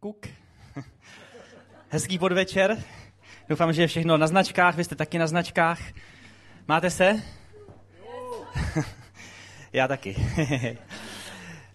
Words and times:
Kuk. 0.00 0.26
Hezký 1.88 2.18
podvečer. 2.18 2.76
Doufám, 3.48 3.72
že 3.72 3.82
je 3.82 3.86
všechno 3.88 4.16
na 4.16 4.26
značkách, 4.26 4.76
vy 4.76 4.84
jste 4.84 4.94
taky 4.94 5.18
na 5.18 5.26
značkách. 5.26 5.78
Máte 6.68 6.90
se? 6.90 7.22
Já 9.72 9.88
taky. 9.88 10.16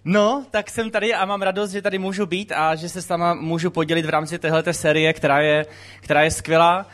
No, 0.05 0.45
tak 0.51 0.69
jsem 0.69 0.91
tady 0.91 1.13
a 1.13 1.25
mám 1.25 1.41
radost, 1.41 1.71
že 1.71 1.81
tady 1.81 1.97
můžu 1.97 2.25
být 2.25 2.51
a 2.51 2.75
že 2.75 2.89
se 2.89 3.01
s 3.01 3.09
váma 3.09 3.33
můžu 3.33 3.69
podělit 3.71 4.05
v 4.05 4.09
rámci 4.09 4.39
téhleté 4.39 4.73
série, 4.73 5.13
která 5.13 5.41
je, 5.41 5.65
která 5.99 6.23
je 6.23 6.31
skvělá. 6.31 6.79
Uh, 6.79 6.87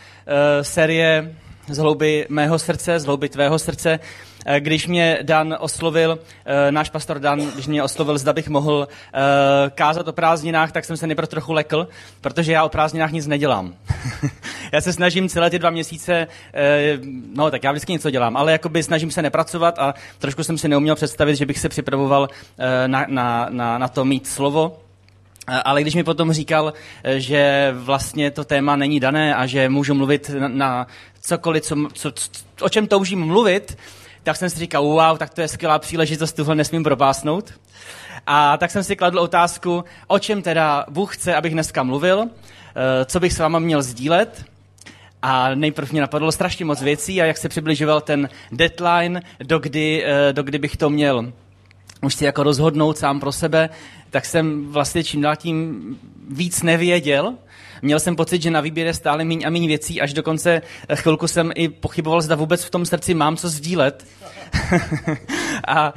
série 0.62 1.36
z 1.70 1.78
hlouby 1.78 2.26
mého 2.30 2.60
srdce, 2.60 3.00
z 3.00 3.06
hlouby 3.06 3.30
tvého 3.30 3.60
srdce. 3.60 4.00
Eh, 4.50 4.60
když 4.60 4.88
mě 4.88 5.20
Dan 5.22 5.56
oslovil, 5.60 6.20
eh, 6.46 6.72
náš 6.72 6.90
pastor 6.90 7.20
Dan, 7.20 7.40
když 7.40 7.68
mě 7.68 7.84
oslovil, 7.84 8.18
zda 8.18 8.34
bych 8.34 8.48
mohl 8.48 8.88
eh, 8.88 9.20
kázat 9.70 10.08
o 10.08 10.14
prázdninách, 10.14 10.72
tak 10.72 10.86
jsem 10.86 10.98
se 10.98 11.08
nejprve 11.08 11.28
trochu 11.28 11.54
lekl, 11.54 11.88
protože 12.22 12.52
já 12.52 12.64
o 12.64 12.70
prázdninách 12.70 13.12
nic 13.12 13.28
nedělám. 13.28 13.74
já 14.72 14.82
se 14.82 14.94
snažím 14.94 15.30
celé 15.30 15.50
ty 15.50 15.60
dva 15.60 15.70
měsíce, 15.70 16.28
no 17.36 17.52
tak 17.52 17.64
já 17.64 17.72
vždycky 17.72 17.92
něco 17.92 18.10
dělám, 18.10 18.38
ale 18.38 18.52
jakoby 18.52 18.84
snažím 18.84 19.12
se 19.12 19.22
nepracovat 19.22 19.80
a 19.80 19.94
trošku 20.20 20.44
jsem 20.44 20.58
si 20.58 20.68
neuměl 20.68 20.96
představit, 20.96 21.36
že 21.36 21.46
bych 21.46 21.60
se 21.60 21.70
připravoval 21.70 22.30
na, 22.88 23.06
na, 23.08 23.48
na, 23.50 23.78
na 23.78 23.88
to 23.88 24.06
mít 24.06 24.28
slovo. 24.28 24.78
Ale 25.64 25.82
když 25.82 25.96
mi 25.96 26.04
potom 26.04 26.34
říkal, 26.34 26.74
že 27.18 27.72
vlastně 27.78 28.32
to 28.32 28.44
téma 28.44 28.76
není 28.76 29.00
dané 29.00 29.36
a 29.36 29.46
že 29.46 29.70
můžu 29.70 29.94
mluvit 29.94 30.32
na, 30.40 30.48
na 30.48 30.88
cokoliv, 31.28 31.64
co, 31.64 31.76
co, 31.94 32.12
co, 32.12 32.66
o 32.66 32.70
čem 32.70 32.88
toužím 32.88 33.26
mluvit, 33.26 33.78
tak 34.24 34.38
jsem 34.38 34.50
si 34.50 34.60
říkal, 34.60 34.84
wow, 34.84 35.18
tak 35.18 35.34
to 35.34 35.42
je 35.42 35.48
skvělá 35.48 35.80
příležitost, 35.80 36.34
tuhle 36.34 36.56
nesmím 36.56 36.84
propásnout. 36.84 37.54
A 38.28 38.58
tak 38.58 38.72
jsem 38.72 38.84
si 38.84 38.96
kladl 38.96 39.20
otázku, 39.20 39.84
o 40.08 40.20
čem 40.20 40.42
teda 40.42 40.86
Bůh 40.90 41.16
chce, 41.16 41.36
abych 41.36 41.54
dneska 41.54 41.84
mluvil, 41.84 42.26
eh, 42.26 43.06
co 43.06 43.20
bych 43.20 43.34
s 43.34 43.40
váma 43.40 43.60
měl 43.60 43.82
sdílet. 43.82 44.46
A 45.22 45.56
nejprve 45.56 45.92
mě 45.92 46.02
napadlo 46.02 46.32
strašně 46.32 46.66
moc 46.66 46.82
věcí 46.82 47.22
a 47.22 47.26
jak 47.26 47.38
se 47.38 47.50
přibližoval 47.50 48.02
ten 48.02 48.30
deadline, 48.52 49.22
do 49.44 49.60
kdy, 49.60 50.04
eh, 50.06 50.34
do 50.34 50.44
kdy 50.44 50.60
bych 50.60 50.78
to 50.78 50.90
měl 50.90 51.32
už 52.02 52.16
si 52.16 52.26
jako 52.26 52.44
rozhodnout 52.44 52.98
sám 52.98 53.20
pro 53.20 53.32
sebe, 53.32 53.70
tak 54.10 54.26
jsem 54.26 54.72
vlastně 54.72 55.04
čím 55.04 55.22
dál 55.22 55.36
tím 55.36 56.00
víc 56.30 56.64
nevěděl, 56.64 57.34
Měl 57.82 58.00
jsem 58.00 58.16
pocit, 58.16 58.42
že 58.42 58.52
na 58.52 58.62
výběr 58.62 58.88
je 58.88 58.94
stále 58.94 59.24
méně 59.24 59.46
a 59.46 59.50
méně 59.50 59.68
věcí, 59.68 60.02
až 60.02 60.14
dokonce 60.14 60.62
chvilku 60.96 61.28
jsem 61.28 61.52
i 61.56 61.70
pochyboval, 61.70 62.22
zda 62.22 62.36
vůbec 62.36 62.64
v 62.64 62.70
tom 62.70 62.86
srdci 62.86 63.14
mám 63.14 63.38
co 63.38 63.50
sdílet. 63.50 64.06
a, 65.68 65.94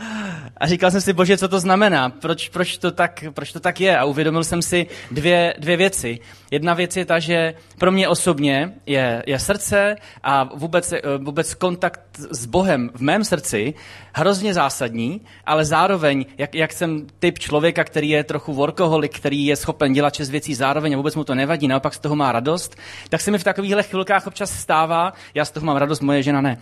a 0.60 0.66
říkal 0.66 0.90
jsem 0.90 1.00
si, 1.00 1.12
bože, 1.12 1.38
co 1.38 1.48
to 1.48 1.60
znamená? 1.60 2.10
Proč, 2.10 2.48
proč, 2.48 2.78
to, 2.78 2.90
tak, 2.90 3.24
proč 3.34 3.52
to 3.52 3.60
tak 3.60 3.80
je? 3.80 3.98
A 3.98 4.04
uvědomil 4.04 4.44
jsem 4.44 4.62
si 4.62 4.86
dvě, 5.10 5.54
dvě 5.58 5.76
věci. 5.76 6.18
Jedna 6.50 6.74
věc 6.74 6.96
je 6.96 7.04
ta, 7.04 7.18
že 7.18 7.54
pro 7.78 7.92
mě 7.92 8.08
osobně 8.08 8.72
je, 8.86 9.22
je 9.26 9.38
srdce 9.38 9.96
a 10.22 10.44
vůbec, 10.44 10.94
vůbec 11.18 11.54
kontakt 11.54 12.00
s 12.30 12.46
Bohem 12.46 12.90
v 12.94 13.00
mém 13.00 13.24
srdci 13.24 13.74
hrozně 14.12 14.54
zásadní, 14.54 15.20
ale 15.46 15.64
zároveň, 15.64 16.24
jak, 16.38 16.54
jak 16.54 16.72
jsem 16.72 17.06
typ 17.18 17.38
člověka, 17.38 17.84
který 17.84 18.08
je 18.08 18.24
trochu 18.24 18.54
workoholik, 18.54 19.16
který 19.16 19.46
je 19.46 19.56
schopen 19.56 19.92
dělat 19.92 20.14
čes 20.14 20.30
věcí 20.30 20.54
zároveň 20.54 20.94
a 20.94 20.96
vůbec 20.96 21.16
mu 21.16 21.24
to 21.24 21.34
nevadí, 21.34 21.68
naopak 21.68 21.94
z 21.94 21.98
toho 21.98 22.16
má 22.16 22.32
radost, 22.32 22.76
tak 23.08 23.20
se 23.20 23.30
mi 23.30 23.38
v 23.38 23.44
takovýchhle 23.44 23.82
chvilkách 23.82 24.26
občas 24.26 24.50
stává, 24.50 25.12
já 25.34 25.44
z 25.44 25.50
toho 25.50 25.66
mám 25.66 25.76
radost, 25.76 26.00
moje 26.00 26.22
žena 26.22 26.40
ne, 26.40 26.58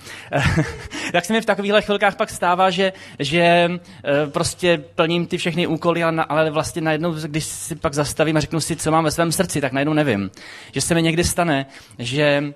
tak 1.13 1.25
se 1.25 1.33
mi 1.33 1.41
v 1.41 1.47
takovýchhle 1.47 1.83
chvilkách 1.83 2.17
pak 2.17 2.31
stává, 2.31 2.71
že, 2.71 2.93
že 3.19 3.41
eh, 3.41 3.88
prostě 4.27 4.85
plním 4.95 5.27
ty 5.27 5.39
všechny 5.39 5.67
úkoly, 5.67 6.05
ale 6.05 6.51
vlastně 6.51 6.83
najednou, 6.83 7.13
když 7.13 7.45
si 7.45 7.75
pak 7.75 7.95
zastavím 7.95 8.37
a 8.37 8.41
řeknu 8.41 8.61
si, 8.61 8.77
co 8.77 8.91
mám 8.91 9.05
ve 9.05 9.11
svém 9.11 9.33
srdci, 9.33 9.61
tak 9.61 9.73
najednou 9.73 9.93
nevím. 9.93 10.31
Že 10.73 10.81
se 10.81 10.95
mi 10.95 11.03
někdy 11.03 11.25
stane, 11.25 11.67
že 11.99 12.53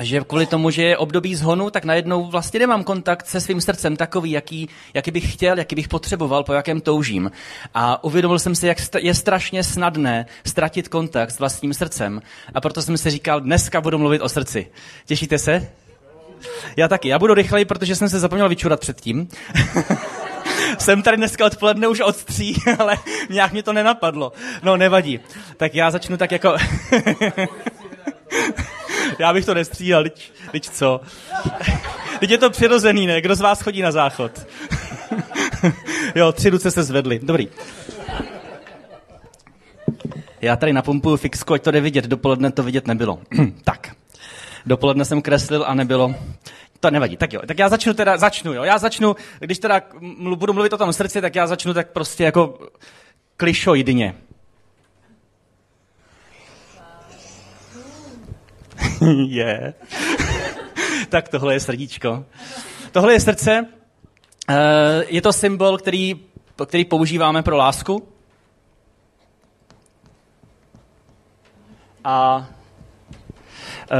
že 0.00 0.20
kvůli 0.20 0.46
tomu, 0.46 0.70
že 0.70 0.82
je 0.82 0.96
období 0.96 1.34
zhonu, 1.34 1.70
tak 1.70 1.84
najednou 1.84 2.24
vlastně 2.24 2.60
nemám 2.60 2.84
kontakt 2.84 3.26
se 3.26 3.40
svým 3.40 3.60
srdcem 3.60 3.96
takový, 3.96 4.30
jaký, 4.30 4.68
jaký 4.94 5.10
bych 5.10 5.32
chtěl, 5.32 5.58
jaký 5.58 5.74
bych 5.74 5.88
potřeboval, 5.88 6.44
po 6.44 6.52
jakém 6.52 6.80
toužím. 6.80 7.30
A 7.74 8.04
uvědomil 8.04 8.38
jsem 8.38 8.54
si, 8.54 8.66
jak 8.66 8.78
je 8.98 9.14
strašně 9.14 9.64
snadné 9.64 10.26
ztratit 10.46 10.88
kontakt 10.88 11.30
s 11.30 11.38
vlastním 11.38 11.74
srdcem. 11.74 12.22
A 12.54 12.60
proto 12.60 12.82
jsem 12.82 12.98
si 12.98 13.10
říkal, 13.10 13.40
dneska 13.40 13.80
budu 13.80 13.98
mluvit 13.98 14.20
o 14.20 14.28
srdci. 14.28 14.66
Těšíte 15.06 15.38
se? 15.38 15.68
Já 16.76 16.88
taky. 16.88 17.08
Já 17.08 17.18
budu 17.18 17.34
rychleji, 17.34 17.64
protože 17.64 17.96
jsem 17.96 18.08
se 18.08 18.20
zapomněl 18.20 18.48
vyčurat 18.48 18.80
předtím. 18.80 19.28
jsem 20.82 21.02
tady 21.02 21.16
dneska 21.16 21.46
odpoledne 21.46 21.88
už 21.88 22.00
od 22.00 22.24
tří, 22.24 22.56
ale 22.78 22.96
nějak 23.30 23.52
mě 23.52 23.62
to 23.62 23.72
nenapadlo. 23.72 24.32
No, 24.62 24.76
nevadí. 24.76 25.20
Tak 25.56 25.74
já 25.74 25.90
začnu 25.90 26.16
tak 26.16 26.32
jako... 26.32 26.56
Já 29.18 29.32
bych 29.32 29.44
to 29.44 29.54
nestříhal, 29.54 30.04
teď, 30.50 30.70
co? 30.70 31.00
Teď 32.20 32.30
je 32.30 32.38
to 32.38 32.50
přirozený, 32.50 33.06
ne? 33.06 33.20
Kdo 33.20 33.34
z 33.34 33.40
vás 33.40 33.62
chodí 33.62 33.82
na 33.82 33.92
záchod? 33.92 34.46
jo, 36.14 36.32
tři 36.32 36.50
ruce 36.50 36.70
se 36.70 36.82
zvedly. 36.82 37.20
Dobrý. 37.22 37.48
Já 40.40 40.56
tady 40.56 40.72
napumpuju 40.72 41.16
fixku, 41.16 41.54
ať 41.54 41.62
to 41.62 41.70
jde 41.70 41.80
vidět. 41.80 42.04
Dopoledne 42.04 42.52
to 42.52 42.62
vidět 42.62 42.86
nebylo. 42.86 43.18
tak. 43.64 43.94
Dopoledne 44.66 45.04
jsem 45.04 45.22
kreslil 45.22 45.64
a 45.66 45.74
nebylo. 45.74 46.14
To 46.82 46.90
nevadí. 46.90 47.16
Tak 47.16 47.32
jo, 47.32 47.40
tak 47.46 47.58
já 47.58 47.68
začnu 47.68 47.94
teda, 47.94 48.16
začnu, 48.16 48.52
jo. 48.52 48.62
Já 48.62 48.78
začnu, 48.78 49.16
když 49.38 49.58
teda 49.58 49.82
budu 50.36 50.52
mluvit 50.52 50.72
o 50.72 50.78
tom 50.78 50.92
srdci, 50.92 51.20
tak 51.20 51.34
já 51.34 51.46
začnu 51.46 51.74
tak 51.74 51.90
prostě 51.92 52.24
jako 52.24 52.58
klišoidně. 53.36 54.14
je. 59.26 59.74
tak 61.08 61.28
tohle 61.28 61.54
je 61.54 61.60
srdíčko. 61.60 62.24
Tohle 62.92 63.12
je 63.12 63.20
srdce. 63.20 63.66
Eh, 64.48 65.04
je 65.06 65.22
to 65.22 65.32
symbol, 65.32 65.78
který, 65.78 66.20
který 66.66 66.84
používáme 66.84 67.42
pro 67.42 67.56
lásku. 67.56 68.08
A 72.04 72.48
eh, 73.82 73.96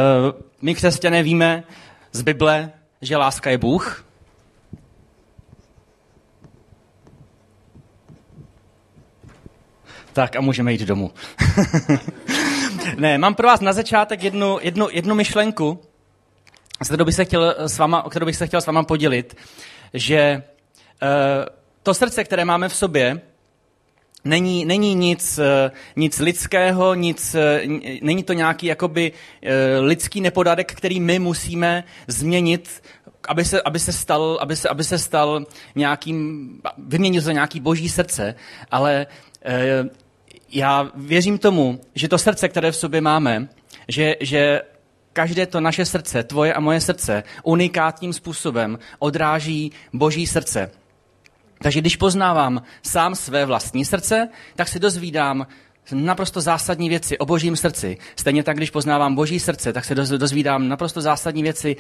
my 0.63 0.75
křesťané 0.75 1.23
víme 1.23 1.65
z 2.13 2.23
Bible, 2.23 2.73
že 3.01 3.17
láska 3.17 3.51
je 3.51 3.59
Bůh. 3.59 4.05
Tak 10.13 10.37
a 10.37 10.41
můžeme 10.41 10.73
jít 10.73 10.81
domů. 10.81 11.13
ne, 12.99 13.19
mám 13.19 13.35
pro 13.35 13.49
vás 13.49 13.61
na 13.61 13.73
začátek 13.73 14.23
jednu, 14.23 14.59
jednu, 14.63 14.89
jednu 14.91 15.15
myšlenku, 15.15 15.81
s 16.83 16.87
kterou 16.87 17.05
bych 17.05 17.15
se 17.15 17.25
chtěl 17.25 17.55
s 17.59 17.79
váma, 17.79 18.03
o 18.03 18.11
kterou 18.11 18.27
bych 18.27 18.37
se 18.37 18.47
chtěl 18.47 18.61
s 18.61 18.67
váma 18.67 18.83
podělit, 18.83 19.37
že 19.95 20.43
uh, 21.03 21.09
to 21.83 21.95
srdce, 21.95 22.25
které 22.25 22.45
máme 22.45 22.69
v 22.69 22.77
sobě, 22.77 23.21
Není, 24.25 24.65
není 24.65 24.95
nic, 24.95 25.39
eh, 25.39 25.71
nic 25.97 26.19
lidského, 26.19 26.95
nic, 26.95 27.35
eh, 27.35 27.63
není 28.03 28.23
to 28.23 28.33
nějaký 28.33 28.67
jakoby 28.67 29.13
lidský 29.81 30.21
nepodadek, 30.21 30.75
který 30.75 31.01
my 31.01 31.19
musíme 31.19 31.85
změnit, 32.07 32.83
aby 33.29 33.45
se, 33.45 33.63
aby 33.63 33.79
se 33.79 33.93
stal, 33.93 34.39
aby 34.41 34.57
se, 34.57 34.69
aby 34.69 34.85
se 34.85 34.99
stal 34.99 35.47
nějakým, 35.75 36.61
vyměnil 36.79 37.23
za 37.23 37.33
nějaký 37.33 37.61
boží 37.61 37.89
srdce, 37.89 38.35
ale 38.71 39.07
já 40.53 40.91
věřím 40.95 41.39
tomu, 41.39 41.81
že 41.95 42.09
to 42.09 42.19
srdce, 42.19 42.49
které 42.49 42.71
v 42.73 42.77
sobě 42.77 43.01
máme, 43.01 43.49
že, 43.89 44.17
že 44.21 44.61
každé 45.13 45.47
to 45.47 45.61
naše 45.61 45.85
srdce, 45.85 46.23
tvoje 46.23 46.55
a 46.55 46.61
moje 46.61 46.81
srdce, 46.81 47.23
unikátním 47.43 48.13
způsobem 48.13 48.79
odráží 48.99 49.73
Boží 49.93 50.27
srdce. 50.27 50.71
Takže 51.63 51.81
když 51.81 51.97
poznávám 51.97 52.63
sám 52.83 53.15
své 53.15 53.47
vlastní 53.47 53.85
srdce, 53.85 54.29
tak 54.57 54.69
si 54.69 54.79
dozvídám 54.79 55.47
naprosto 55.93 56.41
zásadní 56.41 56.89
věci 56.89 57.19
o 57.19 57.27
božím 57.27 57.57
srdci. 57.57 57.99
Stejně 58.17 58.43
tak, 58.43 58.57
když 58.57 58.71
poznávám 58.71 59.15
boží 59.15 59.41
srdce, 59.41 59.73
tak 59.73 59.85
se 59.85 59.95
dozvídám 59.95 60.69
naprosto 60.69 61.01
zásadní 61.01 61.43
věci 61.43 61.77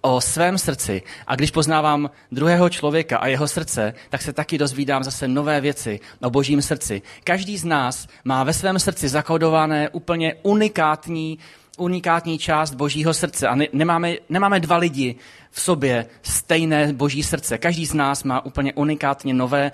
o 0.00 0.20
svém 0.20 0.58
srdci 0.58 1.02
a 1.26 1.36
když 1.36 1.50
poznávám 1.50 2.10
druhého 2.32 2.68
člověka 2.68 3.18
a 3.18 3.26
jeho 3.26 3.48
srdce, 3.48 3.94
tak 4.10 4.22
se 4.22 4.32
taky 4.32 4.58
dozvídám 4.58 5.04
zase 5.04 5.28
nové 5.28 5.60
věci 5.60 6.00
o 6.22 6.30
božím 6.30 6.62
srdci. 6.62 7.02
Každý 7.24 7.58
z 7.58 7.64
nás 7.64 8.08
má 8.24 8.44
ve 8.44 8.52
svém 8.52 8.78
srdci 8.78 9.08
zakodované 9.08 9.88
úplně 9.88 10.34
unikátní, 10.42 11.38
unikátní 11.78 12.38
část 12.38 12.74
božího 12.74 13.14
srdce 13.14 13.48
a 13.48 13.54
ne, 13.54 13.66
nemáme, 13.72 14.14
nemáme 14.28 14.60
dva 14.60 14.76
lidi 14.76 15.14
v 15.50 15.60
sobě 15.60 16.06
stejné 16.22 16.92
boží 16.92 17.22
srdce. 17.22 17.58
Každý 17.58 17.86
z 17.86 17.94
nás 17.94 18.24
má 18.24 18.44
úplně 18.44 18.72
unikátně 18.72 19.34
nové, 19.34 19.72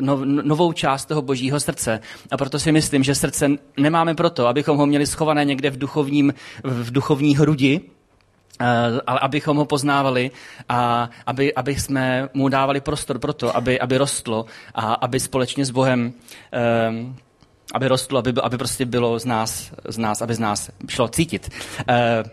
no, 0.00 0.24
novou 0.24 0.72
část 0.72 1.04
toho 1.04 1.22
božího 1.22 1.60
srdce. 1.60 2.00
A 2.30 2.36
proto 2.36 2.58
si 2.58 2.72
myslím, 2.72 3.02
že 3.02 3.14
srdce 3.14 3.50
nemáme 3.76 4.14
proto, 4.14 4.46
abychom 4.46 4.76
ho 4.76 4.86
měli 4.86 5.06
schované 5.06 5.44
někde 5.44 5.70
v, 5.70 5.78
duchovním, 5.78 6.34
v 6.64 6.92
duchovní 6.92 7.36
hrudi, 7.36 7.80
Eh, 8.60 9.00
ale 9.06 9.20
abychom 9.20 9.56
ho 9.56 9.64
poznávali 9.64 10.30
a 10.68 11.10
aby, 11.26 11.54
aby 11.54 11.76
jsme 11.76 12.28
mu 12.34 12.48
dávali 12.48 12.80
prostor 12.80 13.18
pro 13.18 13.32
to, 13.32 13.56
aby, 13.56 13.80
aby 13.80 13.98
rostlo 13.98 14.46
a 14.74 14.94
aby 14.94 15.20
společně 15.20 15.64
s 15.64 15.70
Bohem 15.70 16.12
um, 16.90 17.16
aby 17.72 17.88
rostlo, 17.88 18.18
aby, 18.18 18.32
aby 18.42 18.58
prostě 18.58 18.86
bylo 18.86 19.18
z 19.18 19.24
nás, 19.24 19.72
z 19.88 19.98
nás, 19.98 20.22
aby 20.22 20.34
z 20.34 20.38
nás 20.38 20.70
šlo 20.88 21.08
cítit. 21.08 21.50
E, 21.88 22.24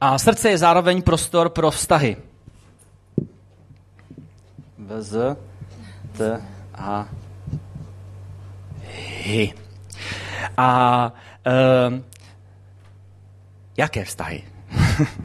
a 0.00 0.18
srdce 0.18 0.50
je 0.50 0.58
zároveň 0.58 1.02
prostor 1.02 1.48
pro 1.48 1.70
vztahy. 1.70 2.16
Z, 4.98 5.36
T, 6.16 6.42
A, 6.74 7.08
Hy. 9.24 9.54
A 10.56 11.12
e, 11.46 11.52
jaké 13.76 14.04
vztahy? 14.04 14.44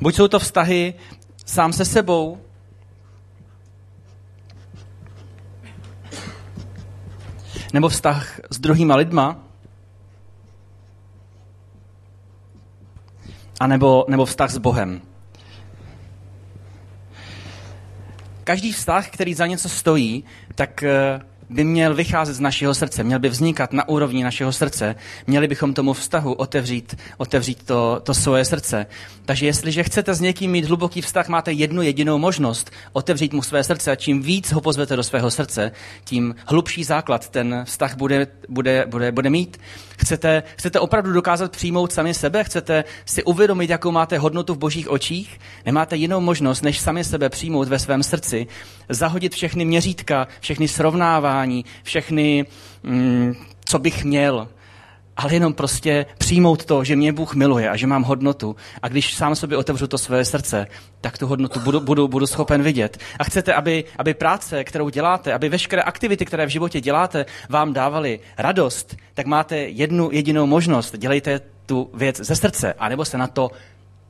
Buď 0.00 0.14
jsou 0.14 0.28
to 0.28 0.38
vztahy 0.38 0.94
sám 1.46 1.72
se 1.72 1.84
sebou, 1.84 2.38
nebo 7.74 7.88
vztah 7.88 8.40
s 8.50 8.58
druhýma 8.58 8.96
lidma, 8.96 9.38
a 13.60 13.66
nebo, 13.66 14.04
nebo 14.08 14.24
vztah 14.24 14.50
s 14.50 14.58
Bohem. 14.58 15.00
Každý 18.44 18.72
vztah, 18.72 19.10
který 19.10 19.34
za 19.34 19.46
něco 19.46 19.68
stojí, 19.68 20.24
tak 20.54 20.82
eh, 20.82 21.20
by 21.54 21.64
měl 21.64 21.94
vycházet 21.94 22.34
z 22.34 22.40
našeho 22.40 22.74
srdce, 22.74 23.04
měl 23.04 23.18
by 23.18 23.28
vznikat 23.28 23.72
na 23.72 23.88
úrovni 23.88 24.24
našeho 24.24 24.52
srdce. 24.52 24.94
Měli 25.26 25.48
bychom 25.48 25.74
tomu 25.74 25.92
vztahu 25.92 26.32
otevřít, 26.32 26.96
otevřít 27.16 27.62
to, 27.62 28.00
to 28.02 28.14
svoje 28.14 28.44
srdce. 28.44 28.86
Takže 29.24 29.46
jestliže 29.46 29.82
chcete 29.82 30.14
s 30.14 30.20
někým 30.20 30.50
mít 30.50 30.64
hluboký 30.64 31.00
vztah, 31.00 31.28
máte 31.28 31.52
jednu 31.52 31.82
jedinou 31.82 32.18
možnost 32.18 32.70
otevřít 32.92 33.32
mu 33.32 33.42
své 33.42 33.64
srdce 33.64 33.90
a 33.90 33.94
čím 33.94 34.22
víc 34.22 34.52
ho 34.52 34.60
pozvete 34.60 34.96
do 34.96 35.02
svého 35.02 35.30
srdce, 35.30 35.72
tím 36.04 36.34
hlubší 36.46 36.84
základ 36.84 37.28
ten 37.28 37.62
vztah 37.64 37.96
bude, 37.96 38.26
bude, 38.48 38.84
bude, 38.88 39.12
bude 39.12 39.30
mít. 39.30 39.60
Chcete, 39.98 40.42
chcete 40.56 40.80
opravdu 40.80 41.12
dokázat 41.12 41.52
přijmout 41.52 41.92
sami 41.92 42.14
sebe? 42.14 42.44
Chcete 42.44 42.84
si 43.06 43.24
uvědomit, 43.24 43.70
jakou 43.70 43.90
máte 43.90 44.18
hodnotu 44.18 44.54
v 44.54 44.58
božích 44.58 44.90
očích? 44.90 45.40
Nemáte 45.66 45.96
jinou 45.96 46.20
možnost, 46.20 46.62
než 46.62 46.80
sami 46.80 47.04
sebe 47.04 47.28
přijmout 47.28 47.68
ve 47.68 47.78
svém 47.78 48.02
srdci, 48.02 48.46
zahodit 48.88 49.34
všechny 49.34 49.64
měřítka, 49.64 50.28
všechny 50.40 50.68
srovnávání, 50.68 51.43
všechny, 51.82 52.46
mm, 52.82 53.34
co 53.64 53.78
bych 53.78 54.04
měl, 54.04 54.48
ale 55.16 55.34
jenom 55.34 55.54
prostě 55.54 56.06
přijmout 56.18 56.64
to, 56.64 56.84
že 56.84 56.96
mě 56.96 57.12
Bůh 57.12 57.34
miluje 57.34 57.70
a 57.70 57.76
že 57.76 57.86
mám 57.86 58.02
hodnotu. 58.02 58.56
A 58.82 58.88
když 58.88 59.14
sám 59.14 59.34
sobě 59.36 59.56
otevřu 59.58 59.86
to 59.86 59.98
své 59.98 60.24
srdce, 60.24 60.66
tak 61.00 61.18
tu 61.18 61.26
hodnotu 61.26 61.60
budu, 61.60 61.80
budu, 61.80 62.08
budu 62.08 62.26
schopen 62.26 62.62
vidět. 62.62 62.98
A 63.18 63.24
chcete, 63.24 63.54
aby, 63.54 63.84
aby 63.98 64.14
práce, 64.14 64.64
kterou 64.64 64.88
děláte, 64.88 65.32
aby 65.32 65.48
veškeré 65.48 65.82
aktivity, 65.82 66.24
které 66.24 66.46
v 66.46 66.48
životě 66.48 66.80
děláte, 66.80 67.26
vám 67.48 67.72
dávaly 67.72 68.20
radost, 68.38 68.96
tak 69.14 69.26
máte 69.26 69.56
jednu 69.56 70.08
jedinou 70.12 70.46
možnost. 70.46 70.94
Dělejte 70.98 71.40
tu 71.66 71.90
věc 71.94 72.20
ze 72.20 72.36
srdce, 72.36 72.72
anebo 72.72 73.04
se 73.04 73.18
na 73.18 73.26
to 73.26 73.50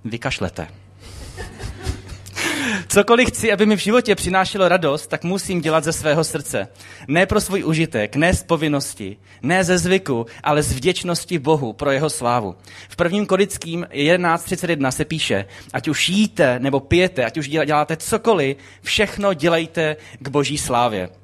vykašlete. 0.05 0.69
Cokoliv 2.89 3.29
chci, 3.29 3.53
aby 3.53 3.67
mi 3.67 3.77
v 3.77 3.81
životě 3.81 4.15
přinášelo 4.15 4.69
radost, 4.69 5.07
tak 5.07 5.25
musím 5.25 5.61
dělat 5.61 5.85
ze 5.85 5.93
svého 5.93 6.25
srdce. 6.25 6.69
Ne 7.09 7.27
pro 7.27 7.41
svůj 7.41 7.65
užitek, 7.65 8.17
ne 8.17 8.35
z 8.35 8.43
povinnosti, 8.43 9.17
ne 9.43 9.65
ze 9.65 9.79
zvyku, 9.79 10.27
ale 10.43 10.63
z 10.63 10.73
vděčnosti 10.73 11.39
Bohu 11.39 11.73
pro 11.73 11.91
jeho 11.91 12.11
slávu. 12.11 12.57
V 12.89 12.97
prvním 12.97 13.27
korickým 13.27 13.87
11.31 13.91 14.91
se 14.91 15.05
píše, 15.05 15.45
ať 15.73 15.89
už 15.89 16.09
jíte 16.09 16.59
nebo 16.59 16.81
pijete, 16.81 17.25
ať 17.25 17.39
už 17.39 17.49
děláte 17.49 17.97
cokoliv, 17.97 18.57
všechno 18.83 19.35
dělejte 19.35 19.97
k 20.19 20.29
boží 20.29 20.59
slávě. 20.59 21.24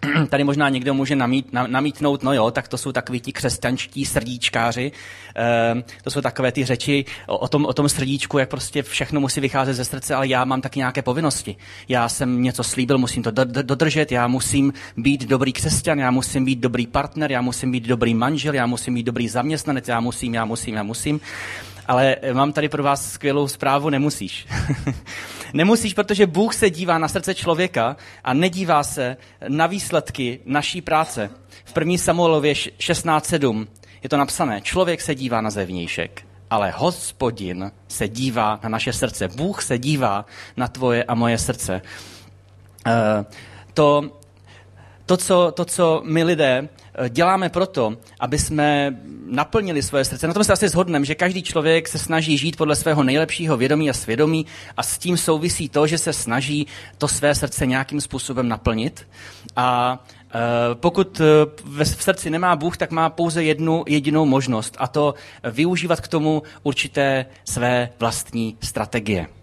tady 0.28 0.44
možná 0.44 0.68
někdo 0.68 0.94
může 0.94 1.16
namít, 1.16 1.52
namítnout, 1.66 2.22
no 2.22 2.32
jo, 2.32 2.50
tak 2.50 2.68
to 2.68 2.78
jsou 2.78 2.92
takový 2.92 3.20
ti 3.20 3.32
křesťanští 3.32 4.04
srdíčkáři, 4.04 4.92
e, 5.36 5.82
to 6.04 6.10
jsou 6.10 6.20
takové 6.20 6.52
ty 6.52 6.64
řeči 6.64 7.04
o, 7.26 7.38
o, 7.38 7.48
tom, 7.48 7.64
o 7.64 7.72
tom 7.72 7.88
srdíčku, 7.88 8.38
jak 8.38 8.48
prostě 8.48 8.82
všechno 8.82 9.20
musí 9.20 9.40
vycházet 9.40 9.74
ze 9.74 9.84
srdce, 9.84 10.14
ale 10.14 10.28
já 10.28 10.44
mám 10.44 10.60
taky 10.60 10.78
nějaké 10.78 11.02
povinnosti. 11.02 11.56
Já 11.88 12.08
jsem 12.08 12.42
něco 12.42 12.64
slíbil, 12.64 12.98
musím 12.98 13.22
to 13.22 13.30
dodržet, 13.62 14.12
já 14.12 14.26
musím 14.26 14.72
být 14.96 15.24
dobrý 15.24 15.52
křesťan, 15.52 15.98
já 15.98 16.10
musím 16.10 16.44
být 16.44 16.58
dobrý 16.58 16.86
partner, 16.86 17.32
já 17.32 17.40
musím 17.40 17.72
být 17.72 17.84
dobrý 17.84 18.14
manžel, 18.14 18.54
já 18.54 18.66
musím 18.66 18.94
být 18.94 19.06
dobrý 19.06 19.28
zaměstnanec, 19.28 19.88
já 19.88 20.00
musím, 20.00 20.34
já 20.34 20.44
musím, 20.44 20.74
já 20.74 20.82
musím. 20.82 21.20
Ale 21.86 22.16
mám 22.32 22.52
tady 22.52 22.68
pro 22.68 22.82
vás 22.82 23.12
skvělou 23.12 23.48
zprávu, 23.48 23.90
nemusíš. 23.90 24.46
nemusíš, 25.52 25.94
protože 25.94 26.26
Bůh 26.26 26.54
se 26.54 26.70
dívá 26.70 26.98
na 26.98 27.08
srdce 27.08 27.34
člověka 27.34 27.96
a 28.24 28.34
nedívá 28.34 28.82
se 28.82 29.16
na 29.48 29.66
výsledky 29.66 30.40
naší 30.44 30.80
práce. 30.80 31.30
V 31.64 31.72
první 31.72 31.98
Samuelově 31.98 32.52
16.7 32.54 33.66
je 34.02 34.08
to 34.08 34.16
napsané, 34.16 34.60
člověk 34.60 35.00
se 35.00 35.14
dívá 35.14 35.40
na 35.40 35.50
zevnějšek, 35.50 36.22
ale 36.50 36.72
hospodin 36.76 37.72
se 37.88 38.08
dívá 38.08 38.60
na 38.62 38.68
naše 38.68 38.92
srdce. 38.92 39.28
Bůh 39.28 39.62
se 39.62 39.78
dívá 39.78 40.26
na 40.56 40.68
tvoje 40.68 41.04
a 41.04 41.14
moje 41.14 41.38
srdce. 41.38 41.82
Uh, 42.86 42.92
to, 43.74 44.10
to, 45.06 45.16
co, 45.16 45.52
to, 45.56 45.64
co 45.64 46.02
my 46.04 46.24
lidé 46.24 46.68
Eh, 46.68 46.79
děláme 47.08 47.48
proto, 47.48 47.96
aby 48.20 48.38
jsme 48.38 48.96
naplnili 49.26 49.82
svoje 49.82 50.04
srdce. 50.04 50.26
Na 50.26 50.34
tom 50.34 50.44
se 50.44 50.52
asi 50.52 50.68
shodneme, 50.68 51.04
že 51.04 51.14
každý 51.14 51.42
člověk 51.42 51.88
se 51.88 51.98
snaží 51.98 52.38
žít 52.38 52.56
podle 52.56 52.76
svého 52.76 53.02
nejlepšího 53.02 53.56
vědomí 53.56 53.90
a 53.90 53.92
svědomí 53.92 54.46
a 54.76 54.82
s 54.82 54.98
tím 54.98 55.16
souvisí 55.16 55.68
to, 55.68 55.86
že 55.86 55.98
se 55.98 56.12
snaží 56.12 56.66
to 56.98 57.08
své 57.08 57.34
srdce 57.34 57.66
nějakým 57.66 58.00
způsobem 58.00 58.48
naplnit. 58.48 59.08
A 59.56 59.98
eh, 60.34 60.38
pokud 60.74 61.20
eh, 61.20 61.24
v 61.64 62.02
srdci 62.02 62.30
nemá 62.30 62.56
Bůh, 62.56 62.76
tak 62.76 62.90
má 62.90 63.10
pouze 63.10 63.44
jednu 63.44 63.84
jedinou 63.88 64.24
možnost 64.24 64.76
a 64.78 64.86
to 64.86 65.14
využívat 65.44 66.00
k 66.00 66.08
tomu 66.08 66.42
určité 66.62 67.26
své 67.44 67.88
vlastní 67.98 68.56
strategie. 68.60 69.39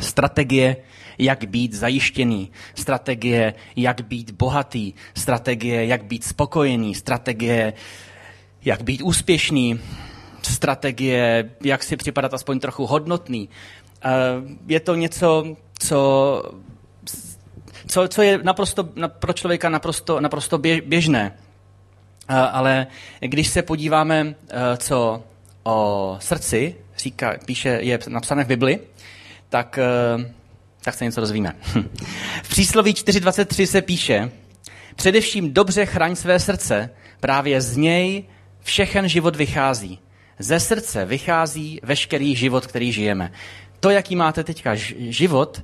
Strategie, 0.00 0.76
jak 1.18 1.44
být 1.44 1.72
zajištěný, 1.72 2.50
strategie, 2.74 3.54
jak 3.76 4.00
být 4.00 4.30
bohatý, 4.30 4.92
strategie, 5.14 5.86
jak 5.86 6.04
být 6.04 6.24
spokojený, 6.24 6.94
strategie, 6.94 7.72
jak 8.64 8.82
být 8.82 9.02
úspěšný, 9.02 9.80
strategie, 10.42 11.50
jak 11.64 11.82
si 11.82 11.96
připadat 11.96 12.34
aspoň 12.34 12.60
trochu 12.60 12.86
hodnotný. 12.86 13.48
Eh, 14.04 14.08
je 14.66 14.80
to 14.80 14.94
něco, 14.94 15.56
co, 15.78 16.42
co, 17.86 18.08
co 18.08 18.22
je 18.22 18.40
naprosto, 18.42 18.88
pro 19.08 19.32
člověka 19.32 19.68
naprosto, 19.68 20.20
naprosto 20.20 20.58
běžné. 20.58 21.36
Eh, 22.28 22.34
ale 22.34 22.86
když 23.20 23.48
se 23.48 23.62
podíváme, 23.62 24.34
eh, 24.48 24.76
co 24.76 25.22
o 25.62 26.16
srdci 26.20 26.76
říká, 26.98 27.34
píše, 27.44 27.68
je 27.68 27.98
napsané 28.08 28.44
v 28.44 28.46
Bibli, 28.46 28.80
tak, 29.50 29.78
eh, 29.78 30.32
tak 30.82 30.94
se 30.94 31.04
něco 31.04 31.20
dozvíme. 31.20 31.52
v 32.42 32.48
přísloví 32.48 32.92
4.23 32.92 33.66
se 33.66 33.82
píše, 33.82 34.30
především 34.96 35.52
dobře 35.52 35.86
chraň 35.86 36.16
své 36.16 36.38
srdce, 36.38 36.90
právě 37.20 37.60
z 37.60 37.76
něj 37.76 38.24
všechen 38.62 39.08
život 39.08 39.36
vychází. 39.36 39.98
Ze 40.38 40.60
srdce 40.60 41.04
vychází 41.04 41.80
veškerý 41.82 42.36
život, 42.36 42.66
který 42.66 42.92
žijeme 42.92 43.32
to, 43.80 43.90
jaký 43.90 44.16
máte 44.16 44.44
teďka 44.44 44.74
život, 44.74 45.62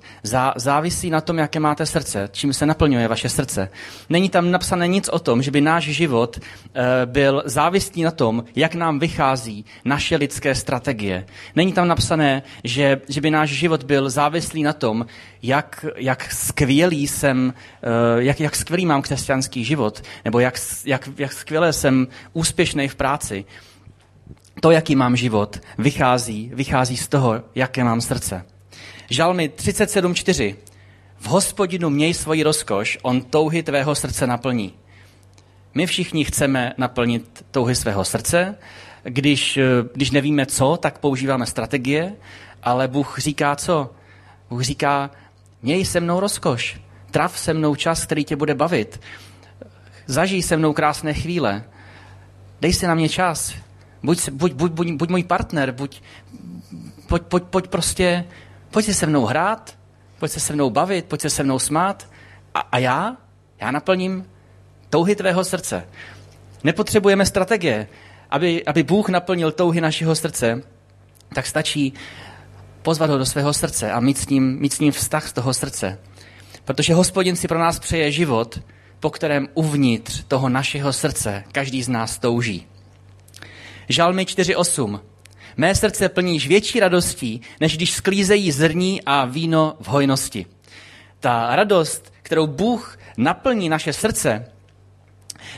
závisí 0.57 1.11
na 1.11 1.21
tom, 1.21 1.39
jaké 1.39 1.61
máte 1.61 1.87
srdce, 1.87 2.29
čím 2.33 2.53
se 2.53 2.67
naplňuje 2.67 3.09
vaše 3.09 3.29
srdce. 3.29 3.69
Není 4.09 4.29
tam 4.29 4.51
napsané 4.51 4.89
nic 4.89 5.09
o 5.09 5.19
tom, 5.19 5.43
že 5.43 5.51
by 5.51 5.61
náš 5.61 5.85
život 5.85 6.39
eh, 6.39 6.83
byl 7.05 7.43
závislý 7.45 8.03
na 8.03 8.11
tom, 8.11 8.45
jak 8.57 8.75
nám 8.75 8.99
vychází 8.99 9.65
naše 9.85 10.17
lidské 10.17 10.55
strategie. 10.55 11.27
Není 11.57 11.73
tam 11.73 11.89
napsané, 11.89 12.43
že, 12.65 13.01
že 13.09 13.21
by 13.21 13.31
náš 13.31 13.51
život 13.51 13.83
byl 13.83 14.11
závislý 14.11 14.63
na 14.63 14.73
tom, 14.73 15.07
jak, 15.43 15.85
jak 15.97 16.33
skvělý 16.33 17.07
jsem, 17.07 17.55
eh, 17.83 17.89
jak, 18.23 18.41
jak 18.41 18.57
skvělý 18.57 18.87
mám 18.87 19.03
křesťanský 19.03 19.65
život, 19.65 20.03
nebo 20.25 20.41
jak, 20.41 20.55
jak, 20.85 21.09
jak 21.19 21.33
skvěle 21.33 21.73
jsem 21.73 22.09
úspěšný 22.33 22.89
v 22.89 22.95
práci 22.95 23.45
to, 24.61 24.71
jaký 24.71 24.97
mám 24.97 25.17
život, 25.17 25.61
vychází, 25.79 26.51
vychází 26.55 26.97
z 26.97 27.09
toho, 27.09 27.43
jaké 27.55 27.85
mám 27.85 28.01
srdce. 28.01 28.45
Žalmy 29.11 29.49
37.4. 29.49 30.57
V 31.19 31.27
hospodinu 31.27 31.91
měj 31.91 32.15
svoji 32.15 32.43
rozkoš, 32.43 32.99
on 33.03 33.21
touhy 33.23 33.63
tvého 33.63 33.95
srdce 33.95 34.27
naplní. 34.27 34.75
My 35.75 35.87
všichni 35.87 36.25
chceme 36.25 36.73
naplnit 36.79 37.45
touhy 37.51 37.75
svého 37.75 38.05
srdce. 38.05 38.59
Když, 39.03 39.59
když 39.95 40.11
nevíme 40.11 40.47
co, 40.47 40.77
tak 40.77 40.99
používáme 40.99 41.47
strategie, 41.47 42.13
ale 42.63 42.89
Bůh 42.89 43.19
říká 43.19 43.57
co? 43.57 43.91
Bůh 44.51 44.63
říká, 44.63 45.11
měj 45.63 45.85
se 45.85 46.01
mnou 46.01 46.21
rozkoš, 46.21 46.81
trav 47.11 47.39
se 47.39 47.55
mnou 47.55 47.75
čas, 47.75 48.05
který 48.05 48.25
tě 48.25 48.37
bude 48.37 48.55
bavit. 48.55 49.01
Zažij 50.07 50.43
se 50.43 50.57
mnou 50.57 50.73
krásné 50.73 51.15
chvíle. 51.15 51.65
Dej 52.61 52.73
si 52.73 52.87
na 52.87 52.95
mě 52.95 53.09
čas. 53.09 53.55
Buď, 54.03 54.29
buď, 54.29 54.53
buď, 54.53 54.73
buď, 54.73 54.89
buď 54.91 55.09
můj 55.09 55.25
partner, 55.25 55.73
buď, 55.73 56.03
pojď, 57.09 57.23
pojď, 57.23 57.45
pojď 57.45 57.67
prostě, 57.67 58.25
pojď 58.71 58.87
se 58.87 58.95
se 58.95 59.07
mnou 59.07 59.25
hrát, 59.25 59.79
pojď 60.19 60.33
se 60.33 60.41
se 60.41 60.53
mnou 60.53 60.71
bavit, 60.71 61.05
pojď 61.05 61.21
se 61.21 61.31
se 61.31 61.43
mnou 61.43 61.59
smát. 61.59 62.09
A, 62.55 62.61
a 62.61 62.79
já? 62.79 63.17
Já 63.61 63.71
naplním 63.71 64.27
touhy 64.91 65.17
tvého 65.17 65.45
srdce. 65.45 65.89
Nepotřebujeme 66.65 67.27
strategie. 67.27 67.89
Aby, 68.31 68.65
aby 68.65 68.83
Bůh 68.83 69.09
naplnil 69.09 69.53
touhy 69.53 69.81
našeho 69.81 70.15
srdce, 70.15 70.63
tak 71.35 71.47
stačí 71.47 71.93
pozvat 72.83 73.11
ho 73.11 73.19
do 73.19 73.27
svého 73.27 73.53
srdce 73.53 73.93
a 73.93 74.01
mít 74.01 74.19
s 74.19 74.29
ním, 74.29 74.61
mít 74.61 74.73
s 74.73 74.81
ním 74.81 74.93
vztah 74.93 75.29
z 75.29 75.33
toho 75.33 75.55
srdce. 75.55 75.99
Protože 76.65 76.95
hospodin 76.95 77.37
si 77.37 77.49
pro 77.49 77.59
nás 77.59 77.79
přeje 77.79 78.13
život, 78.13 78.61
po 79.01 79.11
kterém 79.11 79.49
uvnitř 79.55 80.25
toho 80.29 80.49
našeho 80.49 80.93
srdce 80.93 81.45
každý 81.53 81.83
z 81.83 81.89
nás 81.89 82.19
touží. 82.19 82.67
Žalmy 83.89 84.25
4.8. 84.25 85.01
Mé 85.57 85.75
srdce 85.75 86.09
plníš 86.09 86.49
větší 86.49 86.81
radostí, 86.81 87.41
než 87.61 87.77
když 87.77 87.93
sklízejí 87.93 88.53
zrní 88.53 89.03
a 89.03 89.25
víno 89.25 89.77
v 89.81 89.87
hojnosti. 89.87 90.47
Ta 91.21 91.57
radost, 91.57 92.13
kterou 92.23 92.47
Bůh 92.47 92.99
naplní 93.19 93.69
naše 93.69 93.93
srdce, 93.93 94.53